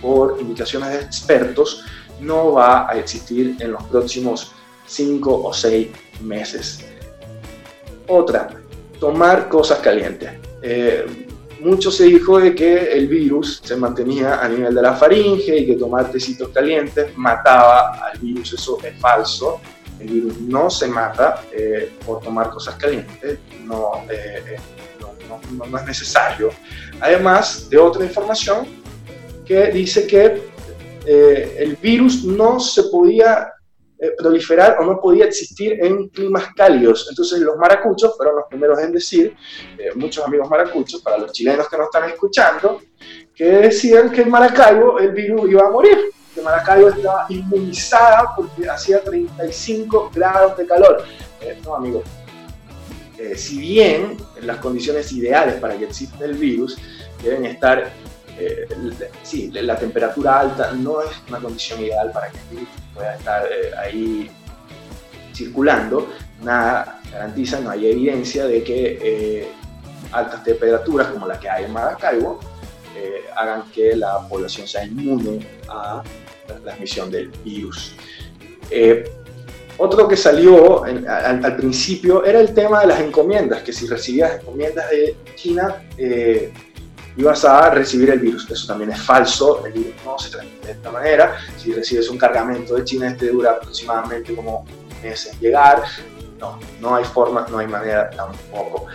por 0.00 0.38
indicaciones 0.40 0.90
de 0.90 1.00
expertos 1.00 1.84
no 2.20 2.52
va 2.52 2.90
a 2.90 2.98
existir 2.98 3.56
en 3.60 3.72
los 3.72 3.82
próximos 3.84 4.52
5 4.86 5.42
o 5.44 5.52
6 5.52 5.88
meses. 6.22 6.84
Otra, 8.06 8.48
tomar 9.00 9.48
cosas 9.48 9.78
calientes. 9.78 10.30
Eh, 10.62 11.26
mucho 11.64 11.90
se 11.90 12.04
dijo 12.04 12.38
de 12.38 12.54
que 12.54 12.92
el 12.92 13.08
virus 13.08 13.60
se 13.64 13.74
mantenía 13.76 14.40
a 14.40 14.48
nivel 14.48 14.74
de 14.74 14.82
la 14.82 14.94
faringe 14.94 15.56
y 15.56 15.66
que 15.66 15.76
tomar 15.76 16.10
tecitos 16.10 16.50
calientes 16.50 17.16
mataba 17.16 17.92
al 18.06 18.18
virus. 18.18 18.52
Eso 18.52 18.78
es 18.84 18.98
falso. 19.00 19.60
El 19.98 20.08
virus 20.08 20.40
no 20.40 20.68
se 20.68 20.88
mata 20.88 21.42
eh, 21.52 21.92
por 22.04 22.20
tomar 22.20 22.50
cosas 22.50 22.74
calientes. 22.76 23.38
No, 23.62 24.04
eh, 24.10 24.56
no, 25.00 25.66
no 25.66 25.78
es 25.78 25.86
necesario. 25.86 26.50
Además 27.00 27.68
de 27.70 27.78
otra 27.78 28.04
información 28.04 28.66
que 29.46 29.68
dice 29.68 30.06
que 30.06 30.42
eh, 31.06 31.56
el 31.58 31.76
virus 31.76 32.24
no 32.24 32.60
se 32.60 32.84
podía 32.84 33.52
eh, 33.98 34.12
proliferar 34.18 34.78
o 34.80 34.84
no 34.84 35.00
podía 35.00 35.26
existir 35.26 35.78
en 35.84 36.08
climas 36.08 36.48
cálidos. 36.54 37.06
Entonces 37.08 37.40
los 37.40 37.56
maracuchos 37.56 38.16
fueron 38.16 38.36
los 38.36 38.44
primeros 38.48 38.78
en 38.80 38.92
decir, 38.92 39.36
eh, 39.78 39.90
muchos 39.94 40.24
amigos 40.24 40.48
maracuchos, 40.50 41.00
para 41.00 41.18
los 41.18 41.32
chilenos 41.32 41.68
que 41.68 41.76
nos 41.76 41.86
están 41.86 42.10
escuchando, 42.10 42.80
que 43.34 43.44
decían 43.44 44.10
que 44.10 44.22
en 44.22 44.30
Maracaibo 44.30 44.98
el 44.98 45.12
virus 45.12 45.50
iba 45.50 45.66
a 45.66 45.70
morir, 45.70 46.10
que 46.34 46.40
Maracaibo 46.42 46.88
estaba 46.88 47.26
inmunizada 47.28 48.34
porque 48.36 48.68
hacía 48.68 49.02
35 49.02 50.10
grados 50.14 50.56
de 50.56 50.66
calor. 50.66 51.04
no, 51.64 51.76
amigos. 51.76 52.04
si 53.36 53.58
bien 53.58 54.16
las 54.42 54.58
condiciones 54.58 55.12
ideales 55.12 55.54
para 55.56 55.76
que 55.76 55.84
exista 55.84 56.24
el 56.24 56.34
virus 56.34 56.76
deben 57.22 57.46
estar 57.46 57.92
eh, 58.38 58.66
sí, 59.22 59.50
la 59.52 59.76
temperatura 59.76 60.40
alta 60.40 60.72
no 60.72 61.02
es 61.02 61.10
una 61.28 61.38
condición 61.38 61.80
ideal 61.80 62.10
para 62.12 62.30
que 62.30 62.38
el 62.38 62.56
virus 62.56 62.68
pueda 62.94 63.16
estar 63.16 63.46
eh, 63.46 63.70
ahí 63.76 64.30
circulando. 65.34 66.08
Nada 66.42 67.00
garantiza, 67.10 67.60
no 67.60 67.70
hay 67.70 67.90
evidencia 67.90 68.46
de 68.46 68.62
que 68.62 68.98
eh, 69.02 69.48
altas 70.12 70.44
temperaturas 70.44 71.08
como 71.08 71.26
la 71.26 71.38
que 71.38 71.48
hay 71.48 71.64
en 71.64 71.72
Maracaibo 71.72 72.40
hagan 73.36 73.64
que 73.72 73.96
la 73.96 74.20
población 74.28 74.68
sea 74.68 74.84
inmune 74.84 75.44
a 75.68 76.00
la 76.48 76.54
transmisión 76.60 77.10
del 77.10 77.28
virus. 77.44 77.96
Otro 79.76 80.06
que 80.06 80.16
salió 80.16 80.84
al, 80.84 81.56
principio 81.56 82.24
era 82.24 82.40
el 82.40 82.54
tema 82.54 82.80
de 82.82 82.86
las 82.86 83.00
encomiendas, 83.00 83.62
que 83.62 83.72
si 83.72 83.88
recibías 83.88 84.40
encomiendas 84.40 84.88
de 84.90 85.16
China, 85.34 85.82
ibas 87.16 87.44
a 87.44 87.70
recibir 87.70 88.10
el 88.10 88.20
virus. 88.20 88.48
Eso 88.50 88.66
también 88.66 88.90
es 88.90 89.00
falso, 89.00 89.64
el 89.64 89.72
virus 89.72 89.94
no 90.04 90.18
se 90.18 90.30
transmite 90.30 90.66
de 90.66 90.72
esta 90.72 90.90
manera. 90.90 91.36
Si 91.56 91.72
recibes 91.72 92.08
un 92.08 92.18
cargamento 92.18 92.74
de 92.74 92.84
China, 92.84 93.08
este 93.08 93.28
dura 93.28 93.52
aproximadamente 93.52 94.34
como 94.34 94.64
meses 95.02 95.38
llegar. 95.40 95.82
No, 96.38 96.58
no 96.80 96.96
hay 96.96 97.04
forma, 97.04 97.46
no 97.50 97.58
hay 97.58 97.66
manera 97.66 98.10
tampoco. 98.10 98.86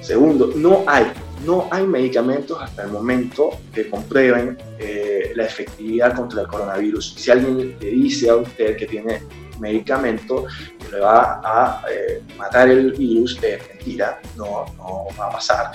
Segundo, 0.00 0.50
no 0.56 0.84
hay, 0.86 1.12
no 1.44 1.68
hay 1.70 1.86
medicamentos 1.86 2.60
hasta 2.60 2.84
el 2.84 2.90
momento 2.90 3.50
que 3.72 3.88
comprueben 3.88 4.56
eh, 4.78 5.32
la 5.36 5.44
efectividad 5.44 6.16
contra 6.16 6.42
el 6.42 6.48
coronavirus. 6.48 7.14
Si 7.16 7.30
alguien 7.30 7.76
le 7.78 7.90
dice 7.90 8.30
a 8.30 8.36
usted 8.36 8.76
que 8.76 8.86
tiene 8.86 9.22
medicamento, 9.60 10.46
le 10.90 11.00
va 11.00 11.40
a 11.44 11.82
eh, 11.90 12.22
matar 12.36 12.70
el 12.70 12.92
virus, 12.92 13.38
eh, 13.42 13.60
mentira, 13.68 14.20
no, 14.36 14.64
no 14.78 15.06
va 15.18 15.26
a 15.26 15.30
pasar. 15.30 15.70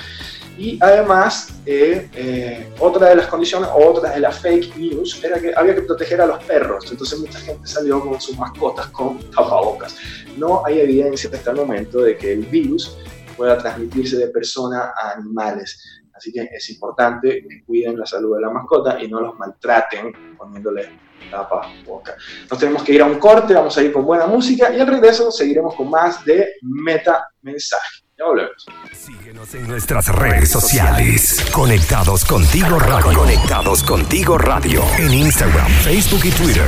Y 0.57 0.79
además, 0.81 1.49
eh, 1.65 2.09
eh, 2.13 2.73
otra 2.79 3.09
de 3.09 3.15
las 3.17 3.27
condiciones, 3.27 3.69
otra 3.75 4.11
de 4.11 4.21
las 4.21 4.39
fake 4.39 4.77
news, 4.77 5.21
era 5.23 5.39
que 5.39 5.53
había 5.55 5.75
que 5.75 5.81
proteger 5.81 6.21
a 6.21 6.25
los 6.25 6.43
perros. 6.45 6.89
Entonces 6.89 7.19
mucha 7.19 7.39
gente 7.39 7.67
salió 7.67 7.99
con 7.99 8.19
sus 8.21 8.37
mascotas 8.37 8.87
con 8.87 9.19
tapabocas. 9.31 9.97
No 10.37 10.65
hay 10.65 10.79
evidencia 10.79 11.29
hasta 11.33 11.51
el 11.51 11.57
momento 11.57 12.01
de 12.01 12.17
que 12.17 12.33
el 12.33 12.45
virus 12.45 12.97
pueda 13.35 13.57
transmitirse 13.57 14.17
de 14.17 14.27
persona 14.27 14.93
a 14.95 15.11
animales. 15.11 16.01
Así 16.13 16.31
que 16.31 16.47
es 16.49 16.69
importante 16.69 17.45
que 17.47 17.63
cuiden 17.65 17.99
la 17.99 18.05
salud 18.05 18.35
de 18.35 18.41
la 18.41 18.49
mascota 18.49 19.01
y 19.03 19.09
no 19.09 19.19
los 19.19 19.37
maltraten 19.37 20.37
poniéndole 20.37 20.89
tapabocas. 21.29 22.15
Nos 22.49 22.57
tenemos 22.57 22.83
que 22.83 22.93
ir 22.93 23.01
a 23.01 23.05
un 23.05 23.19
corte, 23.19 23.53
vamos 23.53 23.77
a 23.77 23.83
ir 23.83 23.91
con 23.91 24.05
buena 24.05 24.25
música 24.25 24.73
y 24.73 24.79
al 24.79 24.87
regreso 24.87 25.29
seguiremos 25.31 25.75
con 25.75 25.89
más 25.89 26.23
de 26.23 26.53
meta 26.61 27.27
mensaje. 27.41 28.04
Ya 28.17 28.23
volvemos. 28.23 28.65
Síguenos 28.93 29.53
en 29.55 29.67
nuestras 29.67 30.07
redes 30.07 30.49
sociales. 30.49 31.45
Conectados 31.53 32.23
contigo 32.23 32.79
radio. 32.79 33.19
Conectados 33.19 33.83
contigo 33.83 34.37
radio. 34.37 34.81
En 34.97 35.13
Instagram, 35.13 35.67
Facebook 35.83 36.21
y 36.23 36.31
Twitter. 36.31 36.63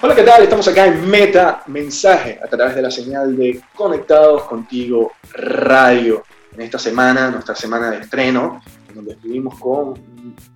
Hola, 0.00 0.14
¿qué 0.14 0.22
tal? 0.22 0.44
Estamos 0.44 0.66
acá 0.68 0.86
en 0.86 1.10
Meta 1.10 1.62
Mensaje 1.66 2.40
a 2.42 2.46
través 2.46 2.74
de 2.76 2.80
la 2.80 2.90
señal 2.90 3.36
de 3.36 3.60
Conectados 3.74 4.44
Contigo 4.44 5.12
Radio. 5.34 6.24
En 6.54 6.62
esta 6.62 6.78
semana, 6.78 7.30
nuestra 7.30 7.54
semana 7.54 7.90
de 7.90 7.98
estreno, 7.98 8.62
en 8.88 8.94
donde 8.94 9.12
estuvimos 9.12 9.60
con 9.60 9.92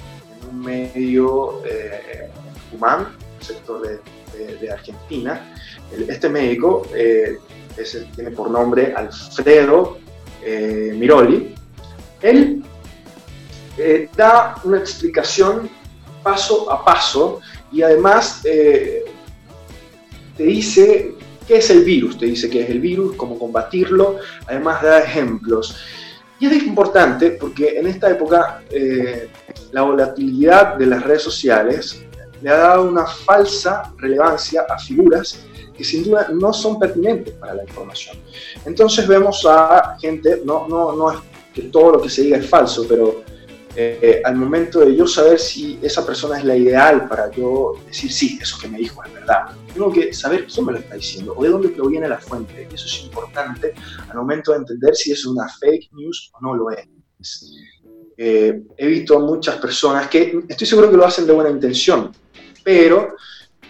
en 0.40 0.48
un 0.48 0.60
medio 0.64 1.62
eh, 1.66 2.30
humano, 2.72 3.06
sector 3.38 3.82
de, 3.82 4.70
Argentina. 4.72 5.54
Este 6.08 6.30
médico 6.30 6.86
eh, 6.94 7.38
tiene 8.14 8.30
por 8.30 8.50
nombre 8.50 8.94
Alfredo 8.94 9.98
eh, 10.42 10.92
Miroli. 10.96 11.54
Él 12.22 12.64
eh, 13.76 14.08
da 14.16 14.56
una 14.64 14.78
explicación 14.78 15.68
paso 16.22 16.70
a 16.70 16.84
paso 16.84 17.40
y 17.70 17.82
además 17.82 18.40
eh, 18.44 19.04
te 20.36 20.44
dice 20.44 21.14
qué 21.46 21.56
es 21.58 21.70
el 21.70 21.84
virus, 21.84 22.18
te 22.18 22.26
dice 22.26 22.48
qué 22.48 22.62
es 22.62 22.70
el 22.70 22.80
virus, 22.80 23.16
cómo 23.16 23.38
combatirlo, 23.38 24.18
además 24.46 24.82
da 24.82 25.00
ejemplos. 25.00 25.76
Y 26.38 26.46
es 26.46 26.62
importante 26.62 27.32
porque 27.32 27.78
en 27.78 27.86
esta 27.86 28.10
época 28.10 28.62
la 29.72 29.82
volatilidad 29.82 30.76
de 30.76 30.86
las 30.86 31.02
redes 31.02 31.22
sociales 31.22 32.04
le 32.42 32.50
ha 32.50 32.56
dado 32.56 32.88
una 32.88 33.06
falsa 33.06 33.92
relevancia 33.98 34.66
a 34.68 34.78
figuras 34.78 35.46
que 35.76 35.84
sin 35.84 36.04
duda 36.04 36.28
no 36.32 36.52
son 36.52 36.78
pertinentes 36.78 37.34
para 37.34 37.54
la 37.54 37.64
información. 37.64 38.16
Entonces 38.64 39.06
vemos 39.06 39.44
a 39.46 39.96
gente, 40.00 40.42
no, 40.44 40.68
no, 40.68 40.94
no 40.94 41.12
es 41.12 41.18
que 41.52 41.62
todo 41.62 41.92
lo 41.92 42.02
que 42.02 42.08
se 42.08 42.22
diga 42.22 42.38
es 42.38 42.48
falso, 42.48 42.84
pero 42.88 43.22
eh, 43.76 44.22
al 44.24 44.36
momento 44.36 44.80
de 44.80 44.94
yo 44.94 45.04
saber 45.04 45.38
si 45.40 45.80
esa 45.82 46.06
persona 46.06 46.38
es 46.38 46.44
la 46.44 46.56
ideal 46.56 47.08
para 47.08 47.28
yo 47.32 47.72
decir, 47.86 48.12
sí, 48.12 48.38
eso 48.40 48.56
que 48.60 48.68
me 48.68 48.78
dijo 48.78 49.02
es 49.02 49.12
verdad, 49.12 49.46
tengo 49.72 49.92
que 49.92 50.12
saber 50.12 50.46
quién 50.46 50.66
me 50.66 50.72
lo 50.72 50.78
está 50.78 50.94
diciendo 50.94 51.34
o 51.36 51.42
de 51.42 51.48
dónde 51.48 51.68
proviene 51.70 52.08
la 52.08 52.18
fuente. 52.18 52.68
Eso 52.72 52.86
es 52.86 53.02
importante 53.04 53.74
al 54.08 54.16
momento 54.16 54.52
de 54.52 54.58
entender 54.58 54.94
si 54.94 55.10
es 55.10 55.26
una 55.26 55.48
fake 55.48 55.90
news 55.92 56.30
o 56.34 56.40
no 56.40 56.54
lo 56.54 56.70
es. 56.70 56.86
Eh, 58.16 58.62
he 58.76 58.86
visto 58.86 59.18
muchas 59.18 59.56
personas 59.56 60.06
que 60.08 60.38
estoy 60.48 60.66
seguro 60.68 60.88
que 60.88 60.96
lo 60.96 61.04
hacen 61.04 61.26
de 61.26 61.32
buena 61.32 61.50
intención, 61.50 62.12
pero 62.62 63.16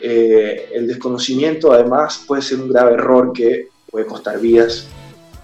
eh, 0.07 0.71
el 0.75 0.87
desconocimiento 0.87 1.73
además 1.73 2.25
puede 2.27 2.43
ser 2.43 2.61
un 2.61 2.69
grave 2.69 2.95
error 2.95 3.33
que 3.33 3.69
puede 3.91 4.07
costar 4.07 4.39
vidas 4.39 4.87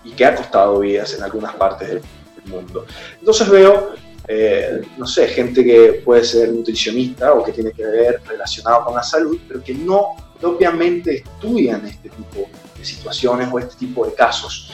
y 0.05 0.11
que 0.11 0.25
ha 0.25 0.35
costado 0.35 0.81
vidas 0.81 1.14
en 1.14 1.23
algunas 1.23 1.55
partes 1.55 1.88
del 1.88 2.03
mundo. 2.46 2.85
Entonces 3.18 3.49
veo 3.49 3.94
eh, 4.33 4.83
no 4.96 5.09
sé, 5.09 5.27
gente 5.27 5.64
que 5.64 6.03
puede 6.05 6.23
ser 6.23 6.53
nutricionista 6.53 7.33
o 7.33 7.42
que 7.42 7.51
tiene 7.51 7.73
que 7.73 7.85
ver 7.85 8.20
relacionado 8.29 8.85
con 8.85 8.94
la 8.94 9.03
salud, 9.03 9.37
pero 9.49 9.61
que 9.61 9.75
no 9.75 10.14
propiamente 10.40 11.16
estudian 11.16 11.85
este 11.85 12.11
tipo 12.11 12.49
de 12.79 12.85
situaciones 12.85 13.49
o 13.51 13.59
este 13.59 13.75
tipo 13.75 14.07
de 14.07 14.14
casos. 14.14 14.70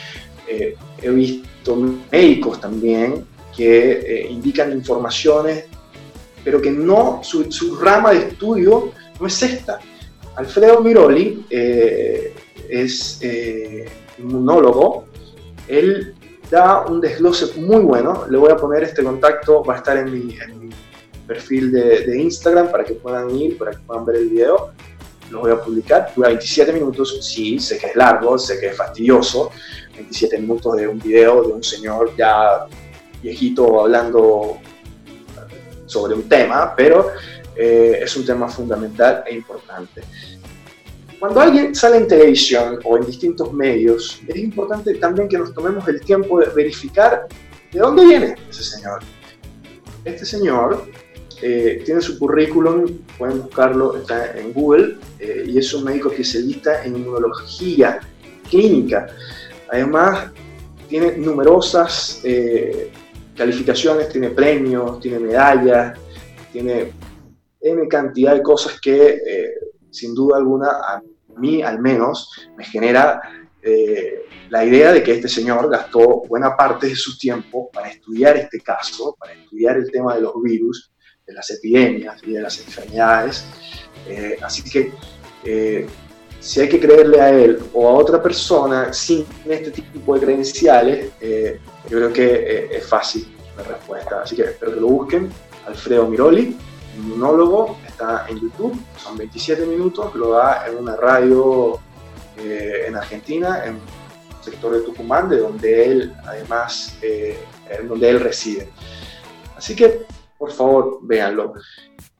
Eh, 0.46 0.76
he 1.00 1.08
visto 1.08 1.74
médicos 2.12 2.60
también 2.60 3.24
que 3.56 3.92
eh, 3.92 4.26
indican 4.28 4.72
informaciones, 4.72 5.64
pero 6.44 6.60
que 6.60 6.70
no, 6.70 7.20
su, 7.22 7.50
su, 7.50 7.76
rama 7.76 8.10
de 8.12 8.28
estudio 8.28 8.92
no 9.20 9.26
es 9.26 9.42
esta. 9.42 9.78
Alfredo 10.36 10.80
Miroli 10.80 11.46
eh, 11.50 12.34
es 12.68 13.20
inmunólogo, 14.18 15.06
él 15.68 16.14
da 16.50 16.84
un 16.86 17.00
desglose 17.00 17.58
muy 17.60 17.82
bueno. 17.82 18.26
Le 18.28 18.38
voy 18.38 18.50
a 18.50 18.56
poner 18.56 18.82
este 18.84 19.02
contacto, 19.02 19.64
va 19.64 19.74
a 19.74 19.76
estar 19.78 19.96
en 19.96 20.12
mi, 20.12 20.36
en 20.38 20.60
mi 20.60 20.70
perfil 21.26 21.72
de, 21.72 22.06
de, 22.06 22.20
Instagram 22.20 22.70
para 22.70 22.84
que 22.84 22.94
puedan 22.94 23.30
ir, 23.34 23.58
para 23.58 23.72
que 23.72 23.78
puedan 23.78 24.04
ver 24.04 24.16
el 24.16 24.28
video. 24.28 24.72
Lo 25.30 25.40
voy 25.40 25.50
a 25.50 25.60
publicar. 25.60 26.12
Dura 26.14 26.28
27 26.28 26.72
minutos. 26.72 27.18
Sí, 27.20 27.58
sé 27.58 27.78
que 27.78 27.86
es 27.86 27.96
largo, 27.96 28.38
sé 28.38 28.60
que 28.60 28.66
es 28.66 28.76
fastidioso. 28.76 29.50
27 29.94 30.38
minutos 30.38 30.76
de 30.76 30.86
un 30.86 30.98
video 30.98 31.42
de 31.42 31.52
un 31.52 31.62
señor 31.62 32.14
ya 32.16 32.66
viejito 33.22 33.80
hablando 33.80 34.58
sobre 35.86 36.14
un 36.14 36.28
tema, 36.28 36.74
pero 36.76 37.10
eh, 37.56 38.00
es 38.02 38.16
un 38.16 38.24
tema 38.24 38.48
fundamental 38.48 39.24
e 39.26 39.34
importante. 39.34 40.02
Cuando 41.18 41.40
alguien 41.40 41.74
sale 41.74 41.96
en 41.96 42.06
televisión 42.06 42.78
o 42.84 42.98
en 42.98 43.06
distintos 43.06 43.52
medios, 43.52 44.20
es 44.26 44.36
importante 44.36 44.94
también 44.96 45.28
que 45.28 45.38
nos 45.38 45.54
tomemos 45.54 45.86
el 45.88 46.00
tiempo 46.00 46.40
de 46.40 46.46
verificar 46.50 47.26
de 47.72 47.78
dónde 47.78 48.04
viene 48.04 48.34
ese 48.50 48.62
señor. 48.62 49.00
Este 50.04 50.26
señor 50.26 50.86
eh, 51.42 51.82
tiene 51.84 52.00
su 52.00 52.18
currículum, 52.18 52.86
pueden 53.18 53.42
buscarlo, 53.42 53.96
está 53.96 54.38
en 54.38 54.52
Google, 54.52 54.96
eh, 55.18 55.44
y 55.46 55.58
es 55.58 55.72
un 55.74 55.84
médico 55.84 56.10
especialista 56.10 56.84
en 56.84 56.96
inmunología 56.96 58.00
clínica. 58.48 59.06
Además, 59.70 60.30
tiene 60.88 61.16
numerosas 61.16 62.20
eh, 62.24 62.90
calificaciones, 63.36 64.08
tiene 64.08 64.30
premios, 64.30 65.00
tiene 65.00 65.18
medallas, 65.18 65.98
tiene 66.52 66.92
N 67.60 67.88
cantidad 67.88 68.34
de 68.34 68.42
cosas 68.42 68.80
que 68.80 69.20
eh, 69.26 69.54
sin 69.90 70.14
duda 70.14 70.36
alguna 70.36 70.68
a 70.68 71.02
mí 71.36 71.62
al 71.62 71.80
menos 71.80 72.30
me 72.56 72.64
genera 72.64 73.20
eh, 73.62 74.24
la 74.48 74.64
idea 74.64 74.92
de 74.92 75.02
que 75.02 75.12
este 75.12 75.28
señor 75.28 75.68
gastó 75.70 76.22
buena 76.28 76.56
parte 76.56 76.86
de 76.88 76.94
su 76.94 77.18
tiempo 77.18 77.70
para 77.72 77.88
estudiar 77.88 78.36
este 78.36 78.60
caso, 78.60 79.16
para 79.18 79.32
estudiar 79.32 79.76
el 79.76 79.90
tema 79.90 80.14
de 80.14 80.20
los 80.20 80.40
virus, 80.42 80.92
de 81.26 81.34
las 81.34 81.50
epidemias 81.50 82.22
y 82.24 82.32
de 82.32 82.42
las 82.42 82.58
enfermedades. 82.60 83.44
Eh, 84.08 84.38
así 84.40 84.62
que 84.62 84.92
si 86.40 86.60
hay 86.60 86.68
que 86.68 86.80
creerle 86.80 87.20
a 87.20 87.30
él 87.30 87.58
o 87.72 87.88
a 87.88 87.92
otra 87.92 88.22
persona 88.22 88.92
sin 88.92 89.24
este 89.48 89.70
tipo 89.70 90.14
de 90.14 90.20
credenciales, 90.20 91.12
yo 91.88 91.98
creo 91.98 92.12
que 92.12 92.68
es 92.70 92.86
fácil 92.86 93.36
la 93.56 93.62
respuesta. 93.64 94.22
Así 94.22 94.36
que 94.36 94.42
espero 94.42 94.74
que 94.74 94.80
lo 94.80 94.88
busquen. 94.88 95.30
Alfredo 95.66 96.06
Miroli, 96.06 96.56
inmunólogo, 96.96 97.76
está 97.86 98.26
en 98.28 98.40
YouTube, 98.40 98.78
son 98.96 99.16
27 99.16 99.66
minutos, 99.66 100.14
lo 100.14 100.30
da 100.30 100.66
en 100.66 100.76
una 100.76 100.96
radio 100.96 101.78
eh, 102.38 102.84
en 102.86 102.96
Argentina, 102.96 103.64
en 103.64 103.78
sector 104.40 104.72
de 104.74 104.80
Tucumán, 104.80 105.28
de 105.28 105.38
donde 105.38 105.84
él 105.84 106.14
además, 106.24 106.96
eh, 107.02 107.38
donde 107.88 108.08
él 108.08 108.20
reside. 108.20 108.68
Así 109.56 109.74
que, 109.74 110.06
por 110.38 110.52
favor, 110.52 110.98
véanlo. 111.02 111.54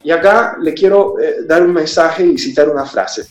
Y 0.03 0.11
acá 0.11 0.57
le 0.61 0.75
quiero 0.75 1.19
eh, 1.21 1.45
dar 1.47 1.63
un 1.63 1.73
mensaje 1.73 2.25
y 2.25 2.39
citar 2.39 2.69
una 2.69 2.85
frase. 2.85 3.27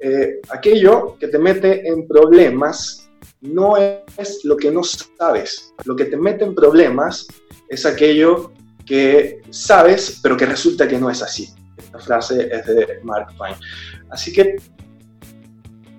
Eh, 0.00 0.40
aquello 0.50 1.16
que 1.18 1.28
te 1.28 1.38
mete 1.38 1.88
en 1.88 2.06
problemas 2.06 3.08
no 3.40 3.76
es 3.76 4.44
lo 4.44 4.56
que 4.56 4.70
no 4.70 4.82
sabes. 4.82 5.72
Lo 5.84 5.96
que 5.96 6.06
te 6.06 6.16
mete 6.16 6.44
en 6.44 6.54
problemas 6.54 7.26
es 7.68 7.86
aquello 7.86 8.52
que 8.88 9.42
sabes, 9.50 10.18
pero 10.22 10.36
que 10.36 10.46
resulta 10.46 10.88
que 10.88 10.98
no 10.98 11.10
es 11.10 11.22
así. 11.22 11.52
Esta 11.76 11.98
frase 11.98 12.48
es 12.50 12.66
de 12.66 13.00
Mark 13.02 13.36
Twain. 13.36 13.54
Así 14.10 14.32
que, 14.32 14.56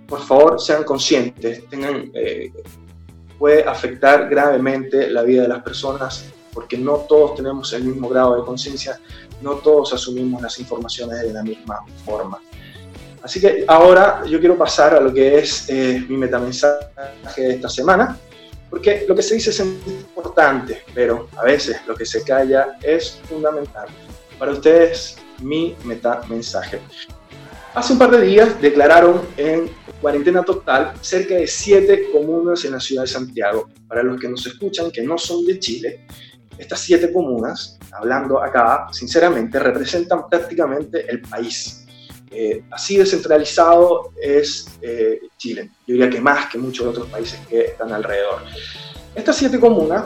por 0.07 0.21
favor, 0.21 0.59
sean 0.59 0.83
conscientes. 0.83 1.69
Tengan, 1.69 2.09
eh, 2.15 2.51
puede 3.37 3.63
afectar 3.63 4.27
gravemente 4.27 5.09
la 5.09 5.21
vida 5.21 5.43
de 5.43 5.49
las 5.49 5.61
personas 5.61 6.25
porque 6.51 6.77
no 6.79 6.95
todos 7.07 7.35
tenemos 7.35 7.71
el 7.73 7.83
mismo 7.83 8.09
grado 8.09 8.35
de 8.35 8.43
conciencia, 8.43 8.99
no 9.41 9.55
todos 9.55 9.93
asumimos 9.93 10.41
las 10.41 10.59
informaciones 10.59 11.21
de 11.21 11.31
la 11.31 11.43
misma 11.43 11.85
forma. 12.03 12.41
Así 13.21 13.39
que 13.39 13.65
ahora 13.67 14.23
yo 14.25 14.39
quiero 14.39 14.57
pasar 14.57 14.95
a 14.95 14.99
lo 14.99 15.13
que 15.13 15.37
es 15.37 15.69
eh, 15.69 16.03
mi 16.09 16.17
metamensaje 16.17 16.81
de 17.37 17.53
esta 17.53 17.69
semana, 17.69 18.17
porque 18.69 19.05
lo 19.07 19.15
que 19.15 19.21
se 19.21 19.35
dice 19.35 19.49
es 19.49 19.59
importante, 19.59 20.83
pero 20.93 21.27
a 21.37 21.43
veces 21.43 21.77
lo 21.87 21.95
que 21.95 22.05
se 22.05 22.23
calla 22.23 22.77
es 22.81 23.19
fundamental. 23.27 23.87
Para 24.37 24.51
ustedes, 24.51 25.17
mi 25.41 25.75
metamensaje. 25.85 26.79
Hace 27.73 27.93
un 27.93 27.99
par 27.99 28.11
de 28.11 28.21
días 28.21 28.61
declararon 28.61 29.21
en 29.37 29.69
cuarentena 30.01 30.43
total 30.43 30.93
cerca 31.01 31.35
de 31.35 31.47
siete 31.47 32.09
comunas 32.11 32.65
en 32.65 32.71
la 32.71 32.79
ciudad 32.79 33.03
de 33.03 33.07
Santiago. 33.07 33.69
Para 33.87 34.03
los 34.03 34.19
que 34.19 34.27
nos 34.27 34.45
escuchan, 34.45 34.91
que 34.91 35.01
no 35.01 35.17
son 35.17 35.45
de 35.45 35.59
Chile, 35.59 36.05
estas 36.57 36.81
siete 36.81 37.11
comunas, 37.13 37.77
hablando 37.91 38.41
acá, 38.41 38.87
sinceramente, 38.91 39.59
representan 39.59 40.27
prácticamente 40.29 41.09
el 41.09 41.21
país. 41.21 41.85
Eh, 42.31 42.63
así 42.71 42.97
descentralizado 42.97 44.13
es 44.21 44.67
eh, 44.81 45.21
Chile. 45.37 45.71
Yo 45.87 45.93
diría 45.93 46.09
que 46.09 46.21
más 46.21 46.47
que 46.47 46.57
muchos 46.57 46.85
otros 46.85 47.07
países 47.07 47.39
que 47.47 47.61
están 47.61 47.91
alrededor. 47.91 48.41
Estas 49.15 49.35
siete 49.35 49.59
comunas 49.59 50.05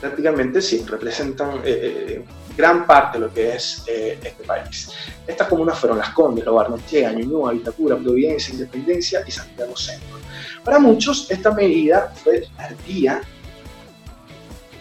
prácticamente 0.00 0.60
sí 0.60 0.84
representan 0.86 1.62
eh, 1.64 2.22
gran 2.54 2.86
parte 2.86 3.18
de 3.18 3.26
lo 3.26 3.32
que 3.32 3.54
es 3.54 3.84
este 3.86 4.44
país. 4.46 4.90
Estas 5.26 5.48
comunas 5.48 5.78
fueron 5.78 5.98
Las 5.98 6.10
Condes, 6.10 6.44
Lo 6.44 6.54
Barnechea, 6.54 7.12
Ñuñoa, 7.12 7.52
Vitacura, 7.52 7.96
Providencia, 7.96 8.52
Independencia 8.52 9.22
y 9.26 9.30
Santiago 9.30 9.76
Centro. 9.76 10.18
Para 10.62 10.78
muchos 10.78 11.30
esta 11.30 11.52
medida 11.52 12.12
fue 12.22 12.46
tardía 12.56 13.22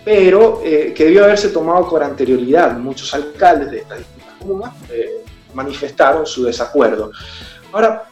pero 0.04 0.62
que 0.62 0.94
debió 0.96 1.24
haberse 1.24 1.50
tomado 1.50 1.88
con 1.88 2.04
anterioridad. 2.04 2.78
Muchos 2.78 3.12
alcaldes 3.16 3.72
de 3.72 3.78
estas 3.80 3.98
distintas 3.98 4.36
comunas 4.38 4.74
manifestaron 5.56 6.26
su 6.26 6.44
desacuerdo. 6.44 7.12
Ahora, 7.72 8.10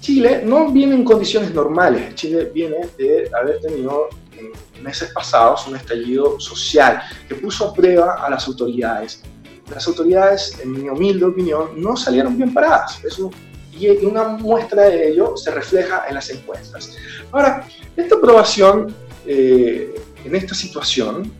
Chile 0.00 0.42
no 0.44 0.70
viene 0.70 0.94
en 0.94 1.04
condiciones 1.04 1.52
normales. 1.52 2.14
Chile 2.14 2.50
viene 2.54 2.88
de 2.96 3.30
haber 3.38 3.60
tenido 3.60 4.08
en 4.32 4.82
meses 4.82 5.10
pasados 5.12 5.66
un 5.66 5.76
estallido 5.76 6.38
social 6.38 7.02
que 7.26 7.34
puso 7.34 7.68
a 7.68 7.74
prueba 7.74 8.24
a 8.24 8.30
las 8.30 8.46
autoridades. 8.46 9.22
Las 9.70 9.86
autoridades, 9.86 10.58
en 10.62 10.72
mi 10.72 10.88
humilde 10.88 11.24
opinión, 11.24 11.70
no 11.76 11.96
salieron 11.96 12.36
bien 12.36 12.54
paradas. 12.54 13.04
Eso, 13.04 13.30
y 13.72 13.88
una 14.04 14.24
muestra 14.28 14.84
de 14.84 15.08
ello 15.10 15.36
se 15.36 15.50
refleja 15.50 16.04
en 16.08 16.14
las 16.14 16.30
encuestas. 16.30 16.96
Ahora, 17.30 17.66
esta 17.96 18.14
aprobación 18.14 18.94
eh, 19.26 19.94
en 20.24 20.34
esta 20.34 20.54
situación 20.54 21.30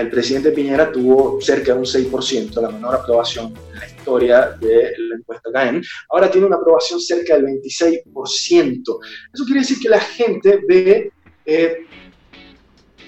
el 0.00 0.10
presidente 0.10 0.52
Piñera 0.52 0.90
tuvo 0.92 1.40
cerca 1.40 1.72
de 1.72 1.78
un 1.78 1.84
6%, 1.84 2.60
la 2.60 2.70
menor 2.70 2.94
aprobación 2.94 3.54
en 3.72 3.78
la 3.78 3.86
historia 3.86 4.56
de 4.60 4.92
la 4.98 5.16
encuesta 5.16 5.50
CAEN. 5.52 5.82
Ahora 6.10 6.30
tiene 6.30 6.46
una 6.46 6.56
aprobación 6.56 7.00
cerca 7.00 7.34
del 7.34 7.46
26%. 7.46 8.98
Eso 9.34 9.44
quiere 9.44 9.60
decir 9.60 9.78
que 9.80 9.88
la 9.88 10.00
gente 10.00 10.60
ve 10.66 11.12
eh, 11.44 11.86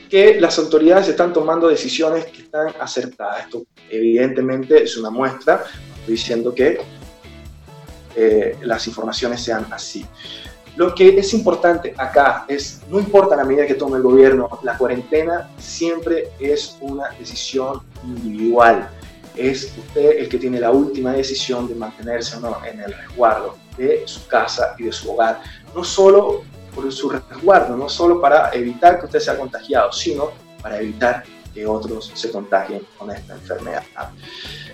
que 0.08 0.40
las 0.40 0.58
autoridades 0.58 1.08
están 1.08 1.32
tomando 1.32 1.68
decisiones 1.68 2.26
que 2.26 2.42
están 2.42 2.74
acertadas. 2.80 3.44
Esto 3.44 3.64
evidentemente 3.88 4.82
es 4.82 4.96
una 4.96 5.10
muestra, 5.10 5.64
diciendo 6.06 6.52
que 6.52 6.80
eh, 8.16 8.56
las 8.62 8.86
informaciones 8.88 9.40
sean 9.40 9.66
así. 9.70 10.04
Lo 10.80 10.94
que 10.94 11.18
es 11.18 11.34
importante 11.34 11.92
acá 11.98 12.46
es, 12.48 12.80
no 12.88 12.98
importa 12.98 13.36
la 13.36 13.44
medida 13.44 13.66
que 13.66 13.74
tome 13.74 13.98
el 13.98 14.02
gobierno, 14.02 14.48
la 14.62 14.78
cuarentena 14.78 15.50
siempre 15.58 16.30
es 16.40 16.78
una 16.80 17.10
decisión 17.18 17.82
individual. 18.02 18.88
Es 19.36 19.74
usted 19.76 20.20
el 20.20 20.30
que 20.30 20.38
tiene 20.38 20.58
la 20.58 20.70
última 20.70 21.12
decisión 21.12 21.68
de 21.68 21.74
mantenerse 21.74 22.38
o 22.38 22.40
no 22.40 22.64
en 22.64 22.80
el 22.80 22.94
resguardo 22.94 23.58
de 23.76 24.04
su 24.06 24.26
casa 24.26 24.74
y 24.78 24.84
de 24.84 24.92
su 24.92 25.12
hogar. 25.12 25.42
No 25.74 25.84
solo 25.84 26.44
por 26.74 26.90
su 26.90 27.10
resguardo, 27.10 27.76
no 27.76 27.86
solo 27.86 28.18
para 28.18 28.50
evitar 28.54 29.00
que 29.00 29.04
usted 29.04 29.20
sea 29.20 29.36
contagiado, 29.36 29.92
sino 29.92 30.30
para 30.62 30.80
evitar 30.80 31.24
que 31.52 31.66
otros 31.66 32.10
se 32.14 32.30
contagien 32.30 32.86
con 32.96 33.10
esta 33.10 33.34
enfermedad. 33.34 33.82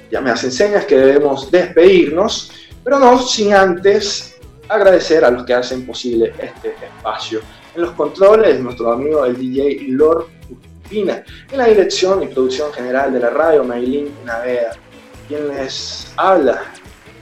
Ya 0.08 0.20
me 0.20 0.30
hacen 0.30 0.52
señas 0.52 0.84
que 0.84 0.96
debemos 0.96 1.50
despedirnos, 1.50 2.52
pero 2.84 3.00
no 3.00 3.18
sin 3.18 3.52
antes 3.52 4.35
agradecer 4.68 5.24
a 5.24 5.30
los 5.30 5.44
que 5.44 5.54
hacen 5.54 5.86
posible 5.86 6.32
este 6.38 6.74
espacio. 6.82 7.40
En 7.74 7.82
los 7.82 7.92
controles, 7.92 8.60
nuestro 8.60 8.92
amigo 8.92 9.24
el 9.24 9.36
DJ 9.36 9.86
Lord 9.88 10.26
Pina. 10.88 11.24
En 11.50 11.58
la 11.58 11.66
dirección 11.66 12.22
y 12.22 12.26
producción 12.26 12.72
general 12.72 13.12
de 13.12 13.20
la 13.20 13.30
radio, 13.30 13.64
Maylin 13.64 14.12
Naveda. 14.24 14.72
Quien 15.28 15.48
les 15.48 16.12
habla, 16.16 16.62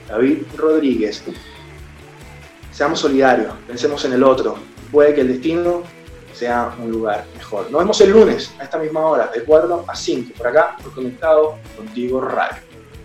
David 0.07 0.43
Rodríguez. 0.55 1.23
Seamos 2.71 2.99
solidarios, 2.99 3.53
pensemos 3.67 4.03
en 4.05 4.13
el 4.13 4.23
otro. 4.23 4.57
Puede 4.91 5.13
que 5.15 5.21
el 5.21 5.29
destino 5.29 5.83
sea 6.33 6.75
un 6.79 6.91
lugar 6.91 7.25
mejor. 7.35 7.71
Nos 7.71 7.79
vemos 7.79 8.01
el 8.01 8.11
lunes 8.11 8.53
a 8.59 8.63
esta 8.63 8.77
misma 8.77 9.05
hora, 9.05 9.31
de 9.33 9.41
acuerdo 9.41 9.85
a 9.87 9.95
5, 9.95 10.33
por 10.37 10.47
acá, 10.47 10.75
por 10.81 10.93
Conectado 10.93 11.57
Contigo 11.75 12.21
Radio. 12.21 12.64